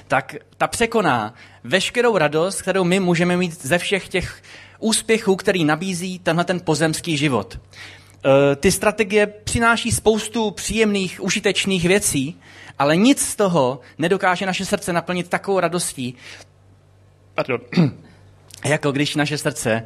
tak 0.08 0.34
ta 0.56 0.66
překoná 0.66 1.34
veškerou 1.64 2.18
radost, 2.18 2.62
kterou 2.62 2.84
my 2.84 3.00
můžeme 3.00 3.36
mít 3.36 3.66
ze 3.66 3.78
všech 3.78 4.08
těch 4.08 4.42
úspěchů, 4.78 5.36
který 5.36 5.64
nabízí 5.64 6.18
tenhle 6.18 6.44
ten 6.44 6.60
pozemský 6.60 7.16
život. 7.16 7.58
E, 8.24 8.56
ty 8.56 8.72
strategie 8.72 9.26
přináší 9.26 9.92
spoustu 9.92 10.50
příjemných, 10.50 11.20
užitečných 11.22 11.84
věcí, 11.84 12.40
ale 12.78 12.96
nic 12.96 13.26
z 13.26 13.36
toho 13.36 13.80
nedokáže 13.98 14.46
naše 14.46 14.64
srdce 14.64 14.92
naplnit 14.92 15.28
takovou 15.28 15.60
radostí, 15.60 16.14
pardon, 17.34 17.60
jako 18.64 18.92
když 18.92 19.14
naše 19.14 19.38
srdce 19.38 19.70
e, 19.72 19.84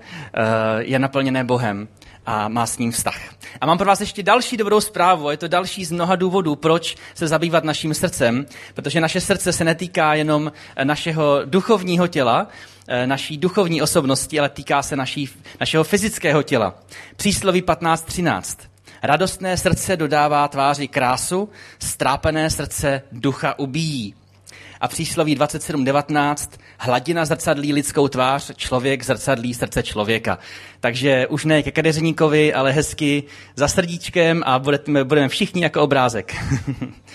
je 0.78 0.98
naplněné 0.98 1.44
Bohem 1.44 1.88
a 2.26 2.48
má 2.48 2.66
s 2.66 2.78
ním 2.78 2.92
vztah. 2.92 3.20
A 3.60 3.66
mám 3.66 3.78
pro 3.78 3.86
vás 3.86 4.00
ještě 4.00 4.22
další 4.22 4.56
dobrou 4.56 4.80
zprávu, 4.80 5.30
je 5.30 5.36
to 5.36 5.48
další 5.48 5.84
z 5.84 5.92
mnoha 5.92 6.16
důvodů, 6.16 6.56
proč 6.56 6.96
se 7.14 7.28
zabývat 7.28 7.64
naším 7.64 7.94
srdcem, 7.94 8.46
protože 8.74 9.00
naše 9.00 9.20
srdce 9.20 9.52
se 9.52 9.64
netýká 9.64 10.14
jenom 10.14 10.52
našeho 10.84 11.40
duchovního 11.44 12.06
těla, 12.06 12.46
eh, 12.88 13.06
naší 13.06 13.36
duchovní 13.38 13.82
osobnosti, 13.82 14.40
ale 14.40 14.48
týká 14.48 14.82
se 14.82 14.96
naší, 14.96 15.28
našeho 15.60 15.84
fyzického 15.84 16.42
těla. 16.42 16.74
Přísloví 17.16 17.62
15.13. 17.62 18.58
Radostné 19.02 19.56
srdce 19.56 19.96
dodává 19.96 20.48
tváři 20.48 20.88
krásu, 20.88 21.48
strápené 21.78 22.50
srdce 22.50 23.02
ducha 23.12 23.58
ubíjí. 23.58 24.14
A 24.82 24.88
přísloví 24.88 25.36
27.19. 25.36 26.48
Hladina 26.78 27.24
zrcadlí 27.24 27.72
lidskou 27.72 28.08
tvář, 28.08 28.50
člověk 28.56 29.04
zrcadlí 29.04 29.54
srdce 29.54 29.82
člověka. 29.82 30.38
Takže 30.80 31.26
už 31.26 31.44
ne 31.44 31.62
ke 31.62 31.70
kadeřníkovi, 31.70 32.54
ale 32.54 32.72
hezky 32.72 33.22
za 33.56 33.68
srdíčkem 33.68 34.42
a 34.46 34.58
budeme, 34.58 35.04
budeme 35.04 35.28
všichni 35.28 35.62
jako 35.62 35.82
obrázek. 35.82 36.36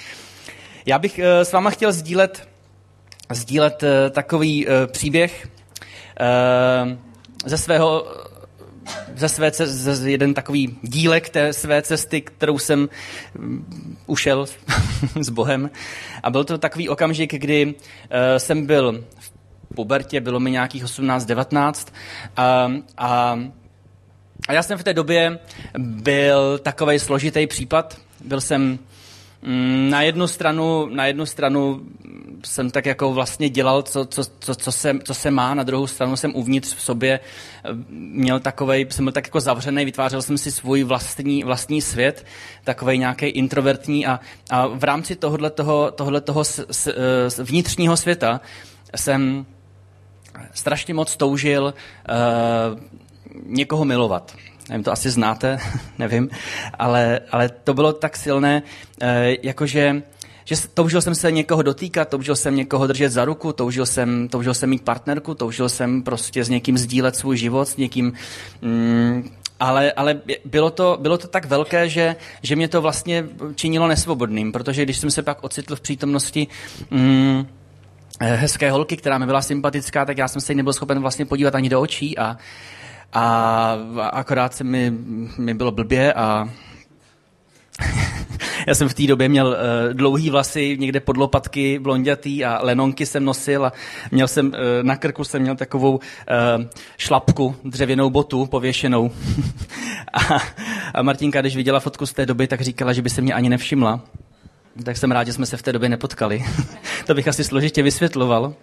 Já 0.85 0.99
bych 0.99 1.19
eh, 1.19 1.45
s 1.45 1.51
váma 1.51 1.69
chtěl 1.69 1.91
sdílet, 1.91 2.47
sdílet 3.31 3.83
eh, 3.83 4.09
takový 4.09 4.67
eh, 4.67 4.87
příběh 4.87 5.47
ze 7.45 7.57
svého 7.57 8.07
ze 9.15 9.29
své 9.29 9.51
cesty, 9.51 9.75
ze 9.77 10.11
jeden 10.11 10.33
takový 10.33 10.77
dílek 10.81 11.29
té 11.29 11.53
své 11.53 11.81
cesty, 11.81 12.21
kterou 12.21 12.59
jsem 12.59 12.89
mm, 13.37 13.97
ušel 14.05 14.45
s 15.19 15.29
Bohem. 15.29 15.69
A 16.23 16.29
byl 16.29 16.43
to 16.43 16.57
takový 16.57 16.89
okamžik, 16.89 17.33
kdy 17.33 17.65
uh, 17.65 17.73
jsem 18.37 18.65
byl 18.65 19.03
v 19.19 19.31
pubertě, 19.75 20.21
bylo 20.21 20.39
mi 20.39 20.51
nějakých 20.51 20.85
18-19 20.85 21.87
a, 22.37 22.71
a 22.97 23.39
a 24.47 24.53
já 24.53 24.63
jsem 24.63 24.77
v 24.77 24.83
té 24.83 24.93
době 24.93 25.39
byl 25.77 26.57
takový 26.57 26.99
složitý 26.99 27.47
případ. 27.47 27.97
Byl 28.25 28.41
jsem 28.41 28.79
na 29.89 30.01
jednu 30.01 30.27
stranu, 30.27 30.85
na 30.85 31.05
jednu 31.05 31.25
stranu 31.25 31.81
jsem 32.45 32.71
tak 32.71 32.85
jako 32.85 33.13
vlastně 33.13 33.49
dělal, 33.49 33.81
co, 33.81 34.05
co, 34.05 34.23
co, 34.39 34.55
co, 34.55 34.71
se, 34.71 34.93
co 35.03 35.13
se 35.13 35.31
má, 35.31 35.53
na 35.53 35.63
druhou 35.63 35.87
stranu 35.87 36.15
jsem 36.15 36.35
uvnitř 36.35 36.75
v 36.75 36.81
sobě 36.81 37.19
eh, 37.19 37.69
měl 37.89 38.39
takovej, 38.39 38.87
jsem 38.89 39.05
byl 39.05 39.11
tak 39.11 39.27
jako 39.27 39.39
zavřený, 39.39 39.85
vytvářel 39.85 40.21
jsem 40.21 40.37
si 40.37 40.51
svůj 40.51 40.83
vlastní, 40.83 41.43
vlastní 41.43 41.81
svět, 41.81 42.25
takový 42.63 42.97
nějaký 42.97 43.25
introvertní 43.25 44.07
a, 44.07 44.19
a 44.49 44.67
v 44.67 44.83
rámci 44.83 45.15
tohohle 45.15 45.49
toho, 45.49 45.91
tohohle 45.91 46.21
toho 46.21 46.43
s, 46.43 46.65
s, 46.71 46.93
s, 47.27 47.39
vnitřního 47.39 47.97
světa 47.97 48.41
jsem 48.95 49.45
strašně 50.53 50.93
moc 50.93 51.17
toužil 51.17 51.73
uh, 51.73 52.79
někoho 53.45 53.85
milovat. 53.85 54.35
Nevím, 54.69 54.83
to 54.83 54.91
asi 54.91 55.09
znáte, 55.09 55.59
nevím, 55.97 56.29
ale, 56.79 57.19
ale 57.31 57.49
to 57.49 57.73
bylo 57.73 57.93
tak 57.93 58.17
silné, 58.17 58.63
uh, 59.01 59.07
jakože 59.43 60.01
že 60.47 60.55
toužil 60.73 61.01
jsem 61.01 61.15
se 61.15 61.31
někoho 61.31 61.61
dotýkat, 61.61 62.09
toužil 62.09 62.35
jsem 62.35 62.55
někoho 62.55 62.87
držet 62.87 63.09
za 63.09 63.25
ruku, 63.25 63.53
toužil 63.53 63.85
jsem, 63.85 64.27
toužil 64.27 64.53
jsem 64.53 64.69
mít 64.69 64.81
partnerku, 64.81 65.33
toužil 65.33 65.69
jsem 65.69 66.03
prostě 66.03 66.43
s 66.43 66.49
někým 66.49 66.77
sdílet 66.77 67.15
svůj 67.15 67.37
život, 67.37 67.67
s 67.67 67.77
někým... 67.77 68.13
Mm, 68.61 69.29
ale, 69.59 69.91
ale 69.91 70.21
bylo, 70.45 70.69
to, 70.69 70.97
bylo 71.01 71.17
to 71.17 71.27
tak 71.27 71.45
velké, 71.45 71.89
že, 71.89 72.15
že 72.41 72.55
mě 72.55 72.67
to 72.67 72.81
vlastně 72.81 73.25
činilo 73.55 73.87
nesvobodným, 73.87 74.51
protože 74.51 74.83
když 74.83 74.97
jsem 74.97 75.11
se 75.11 75.23
pak 75.23 75.43
ocitl 75.43 75.75
v 75.75 75.81
přítomnosti 75.81 76.47
mm, 76.91 77.47
hezké 78.19 78.71
holky, 78.71 78.97
která 78.97 79.17
mi 79.17 79.25
byla 79.25 79.41
sympatická, 79.41 80.05
tak 80.05 80.17
já 80.17 80.27
jsem 80.27 80.41
se 80.41 80.51
jí 80.51 80.57
nebyl 80.57 80.73
schopen 80.73 80.99
vlastně 80.99 81.25
podívat 81.25 81.55
ani 81.55 81.69
do 81.69 81.81
očí 81.81 82.17
a, 82.17 82.37
a 83.13 83.77
akorát 84.11 84.53
se 84.53 84.63
mi, 84.63 84.91
mi 85.37 85.53
bylo 85.53 85.71
blbě 85.71 86.13
a 86.13 86.49
já 88.67 88.75
jsem 88.75 88.89
v 88.89 88.93
té 88.93 89.07
době 89.07 89.29
měl 89.29 89.47
uh, 89.47 89.93
dlouhý 89.93 90.29
vlasy, 90.29 90.77
někde 90.79 90.99
pod 90.99 91.17
lopatky, 91.17 91.79
blondětý 91.79 92.45
a 92.45 92.59
lenonky 92.63 93.05
jsem 93.05 93.25
nosil 93.25 93.65
a 93.65 93.73
měl 94.11 94.27
jsem, 94.27 94.47
uh, 94.47 94.53
na 94.81 94.95
krku 94.95 95.23
jsem 95.23 95.41
měl 95.41 95.55
takovou 95.55 95.91
uh, 95.91 95.99
šlapku, 96.97 97.55
dřevěnou 97.63 98.09
botu 98.09 98.45
pověšenou. 98.45 99.11
a, 100.13 100.19
a 100.93 101.01
Martinka, 101.01 101.41
když 101.41 101.55
viděla 101.55 101.79
fotku 101.79 102.05
z 102.05 102.13
té 102.13 102.25
doby, 102.25 102.47
tak 102.47 102.61
říkala, 102.61 102.93
že 102.93 103.01
by 103.01 103.09
se 103.09 103.21
mě 103.21 103.33
ani 103.33 103.49
nevšimla. 103.49 104.01
Tak 104.83 104.97
jsem 104.97 105.11
rád, 105.11 105.23
že 105.23 105.33
jsme 105.33 105.45
se 105.45 105.57
v 105.57 105.61
té 105.61 105.73
době 105.73 105.89
nepotkali. 105.89 106.45
to 107.05 107.13
bych 107.13 107.27
asi 107.27 107.43
složitě 107.43 107.83
vysvětloval. 107.83 108.53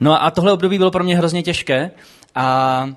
No 0.00 0.22
a 0.22 0.30
tohle 0.30 0.52
období 0.52 0.78
bylo 0.78 0.90
pro 0.90 1.04
mě 1.04 1.16
hrozně 1.16 1.42
těžké 1.42 1.90
a 2.34 2.88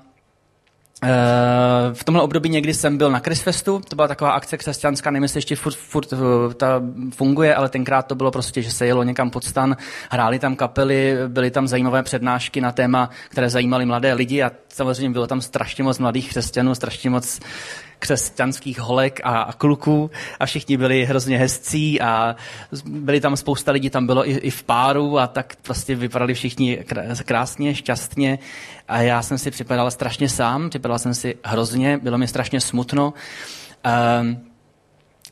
v 1.92 2.04
tomhle 2.04 2.22
období 2.22 2.48
někdy 2.48 2.74
jsem 2.74 2.98
byl 2.98 3.10
na 3.10 3.18
Chrisfestu, 3.18 3.80
to 3.88 3.96
byla 3.96 4.08
taková 4.08 4.30
akce 4.30 4.56
křesťanská, 4.56 5.10
nevím, 5.10 5.22
jestli 5.22 5.38
ještě 5.38 5.56
furt, 5.56 5.74
furt 5.74 6.12
eh, 6.12 6.54
ta 6.54 6.82
funguje, 7.14 7.54
ale 7.54 7.68
tenkrát 7.68 8.02
to 8.02 8.14
bylo 8.14 8.30
prostě, 8.30 8.62
že 8.62 8.70
se 8.70 8.86
jelo 8.86 9.02
někam 9.02 9.30
pod 9.30 9.44
stan, 9.44 9.76
hráli 10.10 10.38
tam 10.38 10.56
kapely, 10.56 11.16
byly 11.28 11.50
tam 11.50 11.68
zajímavé 11.68 12.02
přednášky 12.02 12.60
na 12.60 12.72
téma, 12.72 13.10
které 13.28 13.50
zajímaly 13.50 13.86
mladé 13.86 14.12
lidi 14.12 14.42
a 14.42 14.50
samozřejmě 14.68 15.10
bylo 15.10 15.26
tam 15.26 15.40
strašně 15.40 15.84
moc 15.84 15.98
mladých 15.98 16.28
křesťanů, 16.28 16.74
strašně 16.74 17.10
moc 17.10 17.40
křesťanských 18.04 18.78
holek 18.78 19.20
a, 19.24 19.42
a 19.42 19.52
kluků 19.52 20.10
a 20.40 20.46
všichni 20.46 20.76
byli 20.76 21.04
hrozně 21.04 21.38
hezcí 21.38 22.00
a 22.00 22.36
byli 22.84 23.20
tam 23.20 23.36
spousta 23.36 23.72
lidí, 23.72 23.90
tam 23.90 24.06
bylo 24.06 24.28
i, 24.28 24.32
i 24.32 24.50
v 24.50 24.62
páru 24.62 25.18
a 25.18 25.26
tak 25.26 25.56
prostě 25.62 25.94
vypadali 25.94 26.34
všichni 26.34 26.84
krásně, 27.24 27.74
šťastně 27.74 28.38
a 28.88 29.00
já 29.00 29.22
jsem 29.22 29.38
si 29.38 29.50
připadal 29.50 29.90
strašně 29.90 30.28
sám, 30.28 30.70
připadal 30.70 30.98
jsem 30.98 31.14
si 31.14 31.34
hrozně, 31.44 31.98
bylo 31.98 32.18
mi 32.18 32.28
strašně 32.28 32.60
smutno. 32.60 33.14
Um, 34.20 34.40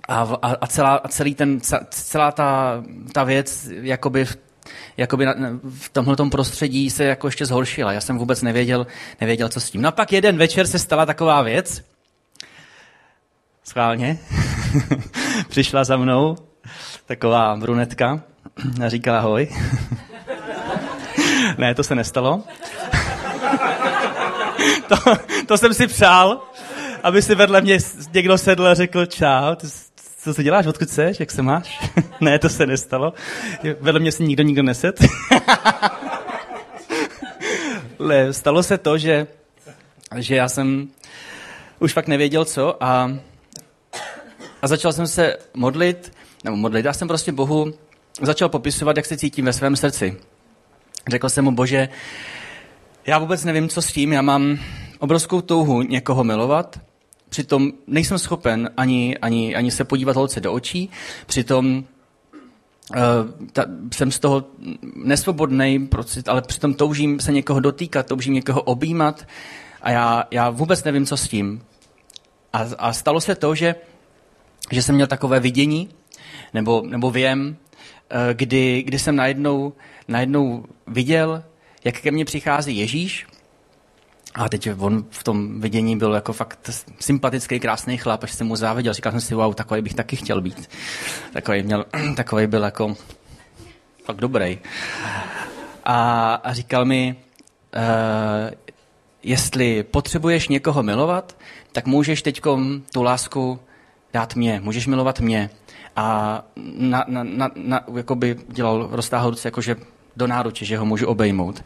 a, 0.08 0.20
a, 0.60 0.66
celá, 0.66 0.94
a 0.94 1.08
celý 1.08 1.34
ten, 1.34 1.60
celá 1.90 2.32
ta, 2.32 2.82
ta 3.12 3.24
věc 3.24 3.68
jakoby 3.70 4.24
v, 4.24 4.36
jakoby 4.96 5.26
na, 5.26 5.34
v 5.78 5.88
tomhle 5.88 6.16
prostředí 6.30 6.90
se 6.90 7.04
jako 7.04 7.26
ještě 7.26 7.46
zhoršila. 7.46 7.92
Já 7.92 8.00
jsem 8.00 8.18
vůbec 8.18 8.42
nevěděl, 8.42 8.86
nevěděl, 9.20 9.48
co 9.48 9.60
s 9.60 9.70
tím. 9.70 9.82
No 9.82 9.88
a 9.88 9.92
pak 9.92 10.12
jeden 10.12 10.36
večer 10.36 10.66
se 10.66 10.78
stala 10.78 11.06
taková 11.06 11.42
věc, 11.42 11.91
schválně, 13.64 14.18
přišla 15.48 15.84
za 15.84 15.96
mnou 15.96 16.36
taková 17.06 17.56
brunetka 17.56 18.20
a 18.84 18.88
říkala 18.88 19.18
ahoj. 19.18 19.48
ne, 21.58 21.74
to 21.74 21.82
se 21.82 21.94
nestalo. 21.94 22.42
to, 24.88 24.96
to 25.46 25.58
jsem 25.58 25.74
si 25.74 25.86
přál, 25.86 26.40
aby 27.02 27.22
si 27.22 27.34
vedle 27.34 27.60
mě 27.60 27.78
někdo 28.14 28.38
sedl 28.38 28.66
a 28.66 28.74
řekl 28.74 29.06
čau, 29.06 29.54
co 30.18 30.34
se 30.34 30.42
děláš, 30.42 30.66
odkud 30.66 30.90
seš, 30.90 31.20
jak 31.20 31.30
se 31.30 31.42
máš? 31.42 31.90
ne, 32.20 32.38
to 32.38 32.48
se 32.48 32.66
nestalo. 32.66 33.12
Vedle 33.80 34.00
mě 34.00 34.12
si 34.12 34.22
nikdo 34.22 34.42
nikdo 34.42 34.62
neset. 34.62 35.00
Ale 38.00 38.32
stalo 38.32 38.62
se 38.62 38.78
to, 38.78 38.98
že, 38.98 39.26
že 40.16 40.36
já 40.36 40.48
jsem 40.48 40.88
už 41.78 41.92
fakt 41.92 42.08
nevěděl 42.08 42.44
co 42.44 42.84
a 42.84 43.10
a 44.62 44.68
začal 44.68 44.92
jsem 44.92 45.06
se 45.06 45.36
modlit, 45.54 46.12
nebo 46.44 46.56
modlit, 46.56 46.84
já 46.84 46.92
jsem 46.92 47.08
prostě 47.08 47.32
Bohu 47.32 47.74
začal 48.22 48.48
popisovat, 48.48 48.96
jak 48.96 49.06
se 49.06 49.16
cítím 49.16 49.44
ve 49.44 49.52
svém 49.52 49.76
srdci. 49.76 50.16
Řekl 51.08 51.28
jsem 51.28 51.44
mu, 51.44 51.50
bože, 51.50 51.88
já 53.06 53.18
vůbec 53.18 53.44
nevím, 53.44 53.68
co 53.68 53.82
s 53.82 53.92
tím, 53.92 54.12
já 54.12 54.22
mám 54.22 54.58
obrovskou 54.98 55.40
touhu 55.40 55.82
někoho 55.82 56.24
milovat, 56.24 56.80
přitom 57.28 57.72
nejsem 57.86 58.18
schopen 58.18 58.70
ani, 58.76 59.18
ani, 59.18 59.56
ani 59.56 59.70
se 59.70 59.84
podívat 59.84 60.16
holce 60.16 60.40
do 60.40 60.52
očí, 60.52 60.90
přitom 61.26 61.84
uh, 62.90 62.96
ta, 63.52 63.64
jsem 63.92 64.10
z 64.10 64.18
toho 64.18 64.44
nesvobodný, 64.94 65.88
ale 66.28 66.42
přitom 66.42 66.74
toužím 66.74 67.20
se 67.20 67.32
někoho 67.32 67.60
dotýkat, 67.60 68.06
toužím 68.06 68.34
někoho 68.34 68.62
objímat 68.62 69.26
a 69.82 69.90
já, 69.90 70.24
já 70.30 70.50
vůbec 70.50 70.84
nevím, 70.84 71.06
co 71.06 71.16
s 71.16 71.28
tím. 71.28 71.62
A, 72.52 72.66
a 72.78 72.92
stalo 72.92 73.20
se 73.20 73.34
to, 73.34 73.54
že, 73.54 73.74
že 74.72 74.82
jsem 74.82 74.94
měl 74.94 75.06
takové 75.06 75.40
vidění, 75.40 75.88
nebo, 76.54 76.82
nebo 76.86 77.10
věm, 77.10 77.56
eh, 78.10 78.34
kdy, 78.34 78.82
kdy 78.82 78.98
jsem 78.98 79.16
najednou, 79.16 79.72
najednou 80.08 80.64
viděl, 80.86 81.44
jak 81.84 82.00
ke 82.00 82.10
mně 82.10 82.24
přichází 82.24 82.78
Ježíš 82.78 83.26
a 84.34 84.48
teď 84.48 84.68
on 84.78 85.04
v 85.10 85.24
tom 85.24 85.60
vidění 85.60 85.96
byl 85.96 86.14
jako 86.14 86.32
fakt 86.32 86.70
sympatický, 87.00 87.60
krásný 87.60 87.98
chlap, 87.98 88.24
až 88.24 88.32
jsem 88.32 88.46
mu 88.46 88.56
záviděl. 88.56 88.92
Říkal 88.92 89.12
jsem 89.12 89.20
si, 89.20 89.34
wow, 89.34 89.54
takový 89.54 89.82
bych 89.82 89.94
taky 89.94 90.16
chtěl 90.16 90.40
být. 90.40 90.70
Takový, 91.32 91.62
měl, 91.62 91.84
takový 92.16 92.46
byl 92.46 92.62
jako 92.62 92.96
fakt 94.04 94.16
dobrý. 94.16 94.58
A, 95.84 96.34
a 96.34 96.52
říkal 96.52 96.84
mi, 96.84 97.16
uh, 97.76 98.50
jestli 99.22 99.82
potřebuješ 99.82 100.48
někoho 100.48 100.82
milovat, 100.82 101.36
tak 101.72 101.86
můžeš 101.86 102.22
teď 102.22 102.40
tu 102.92 103.02
lásku 103.02 103.60
dát 104.12 104.36
mě, 104.36 104.60
můžeš 104.64 104.86
milovat 104.86 105.20
mě. 105.20 105.50
A 105.96 106.44
na, 106.78 107.04
na, 107.08 107.22
na, 107.22 107.50
na, 107.56 107.84
jako 107.96 108.14
by 108.14 108.36
dělal, 108.48 108.88
roztáhl 108.90 109.30
ruce, 109.30 109.48
jakože 109.48 109.76
do 110.16 110.26
náruče, 110.26 110.64
že 110.64 110.78
ho 110.78 110.84
můžu 110.84 111.06
obejmout. 111.06 111.64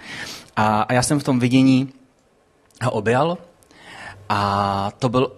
A, 0.57 0.83
a 0.83 0.93
já 0.93 1.03
jsem 1.03 1.21
v 1.21 1.25
tom 1.25 1.39
vidění 1.39 1.93
ho 2.83 2.91
objal 2.91 3.39
a 4.29 4.91
to 4.99 5.09
byl 5.09 5.33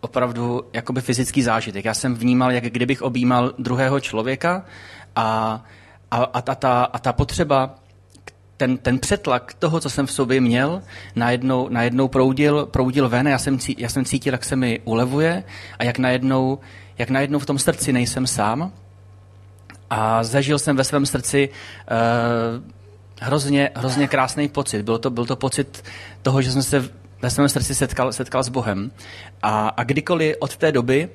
opravdu 0.00 0.64
jakoby 0.72 1.00
fyzický 1.00 1.42
zážitek. 1.42 1.84
Já 1.84 1.94
jsem 1.94 2.14
vnímal, 2.14 2.52
jak 2.52 2.64
kdybych 2.64 3.02
objímal 3.02 3.52
druhého 3.58 4.00
člověka 4.00 4.64
a, 5.16 5.64
a, 6.10 6.16
a, 6.16 6.42
ta, 6.42 6.54
ta, 6.54 6.84
a 6.84 6.98
ta 6.98 7.12
potřeba, 7.12 7.74
ten, 8.58 8.78
ten 8.78 8.98
přetlak 8.98 9.54
toho, 9.54 9.80
co 9.80 9.90
jsem 9.90 10.06
v 10.06 10.12
sobě 10.12 10.40
měl, 10.40 10.82
najednou, 11.16 11.68
najednou 11.68 12.08
proudil, 12.08 12.66
proudil 12.66 13.08
ven 13.08 13.26
a 13.26 13.30
já 13.30 13.38
jsem, 13.38 13.58
já 13.78 13.88
jsem 13.88 14.04
cítil, 14.04 14.34
jak 14.34 14.44
se 14.44 14.56
mi 14.56 14.80
ulevuje 14.84 15.44
a 15.78 15.84
jak 15.84 15.98
najednou, 15.98 16.58
jak 16.98 17.10
najednou 17.10 17.38
v 17.38 17.46
tom 17.46 17.58
srdci 17.58 17.92
nejsem 17.92 18.26
sám. 18.26 18.72
A 19.90 20.24
zažil 20.24 20.58
jsem 20.58 20.76
ve 20.76 20.84
svém 20.84 21.06
srdci 21.06 21.48
uh, 21.48 22.64
hrozně, 23.20 23.70
hrozně 23.74 24.08
krásný 24.08 24.48
pocit. 24.48 24.82
Byl 24.82 24.98
to, 24.98 25.10
byl 25.10 25.24
to 25.24 25.36
pocit 25.36 25.84
toho, 26.22 26.42
že 26.42 26.52
jsem 26.52 26.62
se 26.62 26.88
ve 27.22 27.30
svém 27.30 27.48
srdci 27.48 27.74
setkal, 27.74 28.12
setkal 28.12 28.42
s 28.42 28.48
Bohem. 28.48 28.90
A, 29.42 29.68
a 29.68 29.84
kdykoliv 29.84 30.36
od 30.38 30.56
té 30.56 30.72
doby, 30.72 31.08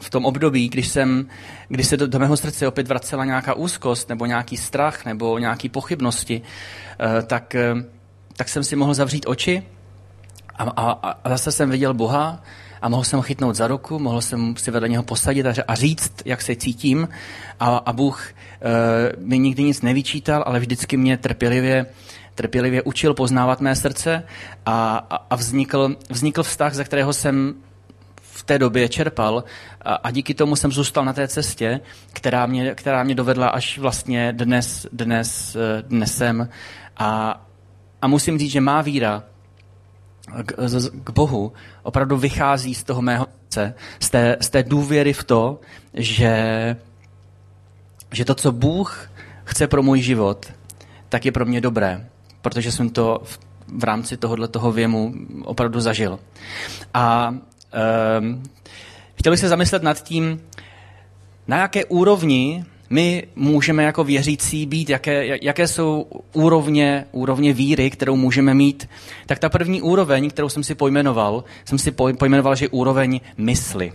v 0.00 0.10
tom 0.10 0.24
období, 0.24 0.68
když, 0.68 0.88
jsem, 0.88 1.26
když 1.68 1.86
se 1.86 1.96
do, 1.96 2.06
do 2.06 2.18
mého 2.18 2.36
srdce 2.36 2.68
opět 2.68 2.88
vracela 2.88 3.24
nějaká 3.24 3.54
úzkost, 3.54 4.08
nebo 4.08 4.26
nějaký 4.26 4.56
strach, 4.56 5.04
nebo 5.04 5.38
nějaké 5.38 5.68
pochybnosti, 5.68 6.42
uh, 6.42 7.22
tak, 7.22 7.56
uh, 7.74 7.80
tak 8.36 8.48
jsem 8.48 8.64
si 8.64 8.76
mohl 8.76 8.94
zavřít 8.94 9.24
oči 9.26 9.62
a, 10.54 10.62
a, 10.62 11.10
a 11.24 11.28
zase 11.28 11.52
jsem 11.52 11.70
viděl 11.70 11.94
Boha 11.94 12.42
a 12.82 12.88
mohl 12.88 13.04
jsem 13.04 13.16
ho 13.16 13.22
chytnout 13.22 13.56
za 13.56 13.66
ruku, 13.66 13.98
mohl 13.98 14.20
jsem 14.20 14.56
si 14.56 14.70
vedle 14.70 14.88
něho 14.88 15.02
posadit 15.02 15.46
a 15.68 15.74
říct, 15.74 16.12
jak 16.24 16.42
se 16.42 16.56
cítím. 16.56 17.08
A, 17.60 17.76
a 17.76 17.92
Bůh 17.92 18.32
uh, 18.32 19.26
mi 19.26 19.38
nikdy 19.38 19.62
nic 19.62 19.82
nevyčítal, 19.82 20.44
ale 20.46 20.60
vždycky 20.60 20.96
mě 20.96 21.16
trpělivě, 21.16 21.86
trpělivě 22.34 22.82
učil 22.82 23.14
poznávat 23.14 23.60
mé 23.60 23.76
srdce 23.76 24.22
a, 24.66 25.06
a, 25.10 25.16
a 25.30 25.36
vznikl, 25.36 25.96
vznikl 26.10 26.42
vztah, 26.42 26.74
ze 26.74 26.84
kterého 26.84 27.12
jsem 27.12 27.54
té 28.44 28.58
době 28.58 28.88
čerpal 28.88 29.44
a, 29.82 29.94
a 29.94 30.10
díky 30.10 30.34
tomu 30.34 30.56
jsem 30.56 30.72
zůstal 30.72 31.04
na 31.04 31.12
té 31.12 31.28
cestě, 31.28 31.80
která 32.12 32.46
mě, 32.46 32.74
která 32.74 33.02
mě 33.02 33.14
dovedla 33.14 33.48
až 33.48 33.78
vlastně 33.78 34.32
dnes, 34.32 34.86
dnes, 34.92 35.56
eh, 35.56 35.82
dnes 35.82 36.16
jsem. 36.16 36.48
A, 36.96 37.40
a 38.02 38.06
musím 38.06 38.38
říct, 38.38 38.52
že 38.52 38.60
má 38.60 38.82
víra 38.82 39.22
k, 40.46 40.54
k 41.04 41.10
Bohu 41.10 41.52
opravdu 41.82 42.16
vychází 42.16 42.74
z 42.74 42.84
toho 42.84 43.02
mého 43.02 43.26
srdce, 43.54 43.74
z 44.00 44.10
té, 44.10 44.36
z 44.40 44.50
té 44.50 44.62
důvěry 44.62 45.12
v 45.12 45.24
to, 45.24 45.60
že, 45.94 46.76
že 48.12 48.24
to, 48.24 48.34
co 48.34 48.52
Bůh 48.52 49.10
chce 49.44 49.66
pro 49.66 49.82
můj 49.82 50.00
život, 50.00 50.46
tak 51.08 51.24
je 51.24 51.32
pro 51.32 51.44
mě 51.44 51.60
dobré, 51.60 52.06
protože 52.42 52.72
jsem 52.72 52.90
to 52.90 53.20
v, 53.24 53.38
v 53.78 53.84
rámci 53.84 54.16
tohohle 54.16 54.48
toho 54.48 54.72
věmu 54.72 55.14
opravdu 55.44 55.80
zažil. 55.80 56.18
A 56.94 57.34
um, 58.20 58.42
chtěl 59.14 59.32
bych 59.32 59.40
se 59.40 59.48
zamyslet 59.48 59.82
nad 59.82 60.02
tím, 60.02 60.40
na 61.46 61.58
jaké 61.58 61.84
úrovni 61.84 62.64
my 62.90 63.26
můžeme 63.36 63.82
jako 63.82 64.04
věřící 64.04 64.66
být, 64.66 64.90
jaké, 64.90 65.38
jaké 65.42 65.68
jsou 65.68 66.06
úrovně, 66.32 67.06
úrovně 67.12 67.52
víry, 67.52 67.90
kterou 67.90 68.16
můžeme 68.16 68.54
mít, 68.54 68.88
tak 69.26 69.38
ta 69.38 69.48
první 69.48 69.82
úroveň, 69.82 70.30
kterou 70.30 70.48
jsem 70.48 70.62
si 70.62 70.74
pojmenoval, 70.74 71.44
jsem 71.64 71.78
si 71.78 71.90
pojmenoval, 71.90 72.54
že 72.54 72.68
úroveň 72.68 73.20
mysli. 73.36 73.92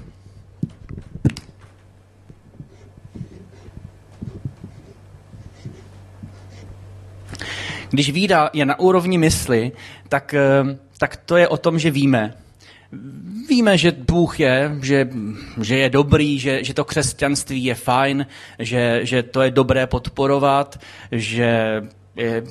Když 7.90 8.12
víra 8.12 8.50
je 8.54 8.66
na 8.66 8.80
úrovni 8.80 9.18
mysli, 9.18 9.72
tak, 10.10 10.34
eh, 10.34 10.78
tak 10.98 11.16
to 11.16 11.38
je 11.38 11.48
o 11.48 11.58
tom, 11.58 11.80
že 11.80 11.92
víme, 11.92 12.34
Víme, 13.50 13.78
že 13.78 13.92
Bůh 13.92 14.40
je, 14.40 14.78
že, 14.82 15.10
že 15.62 15.78
je 15.78 15.90
dobrý, 15.90 16.40
že, 16.40 16.64
že 16.64 16.74
to 16.74 16.86
křesťanství 16.86 17.64
je 17.64 17.76
fajn, 17.76 18.26
že, 18.60 19.00
že 19.04 19.24
to 19.24 19.42
je 19.42 19.52
dobré 19.52 19.88
podporovat, 19.88 20.80
že 21.12 21.82
je, 22.16 22.44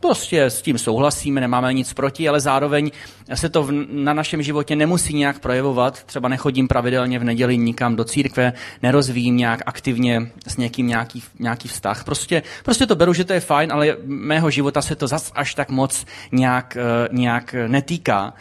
prostě 0.00 0.44
s 0.44 0.62
tím 0.62 0.78
souhlasíme, 0.78 1.40
nemáme 1.40 1.74
nic 1.74 1.92
proti, 1.92 2.28
ale 2.28 2.40
zároveň 2.40 2.90
se 3.34 3.48
to 3.48 3.62
v, 3.62 3.72
na 3.90 4.12
našem 4.12 4.42
životě 4.42 4.76
nemusí 4.76 5.14
nějak 5.14 5.38
projevovat. 5.38 6.04
Třeba 6.04 6.28
nechodím 6.28 6.68
pravidelně 6.68 7.18
v 7.18 7.24
neděli 7.24 7.58
nikam 7.58 7.96
do 7.96 8.04
církve, 8.04 8.52
nerozvíjím 8.82 9.36
nějak 9.36 9.60
aktivně 9.66 10.30
s 10.46 10.56
někým 10.56 10.86
nějaký, 10.86 11.22
nějaký 11.38 11.68
vztah. 11.68 12.04
Prostě, 12.04 12.42
prostě 12.64 12.86
to 12.86 12.96
beru, 12.96 13.12
že 13.12 13.24
to 13.24 13.32
je 13.32 13.40
fajn, 13.40 13.72
ale 13.72 13.96
mého 14.04 14.50
života 14.50 14.82
se 14.82 14.96
to 14.96 15.06
zas 15.06 15.32
až 15.34 15.54
tak 15.54 15.70
moc 15.70 16.06
nějak, 16.32 16.76
eh, 16.76 17.08
nějak 17.12 17.54
netýká. 17.66 18.34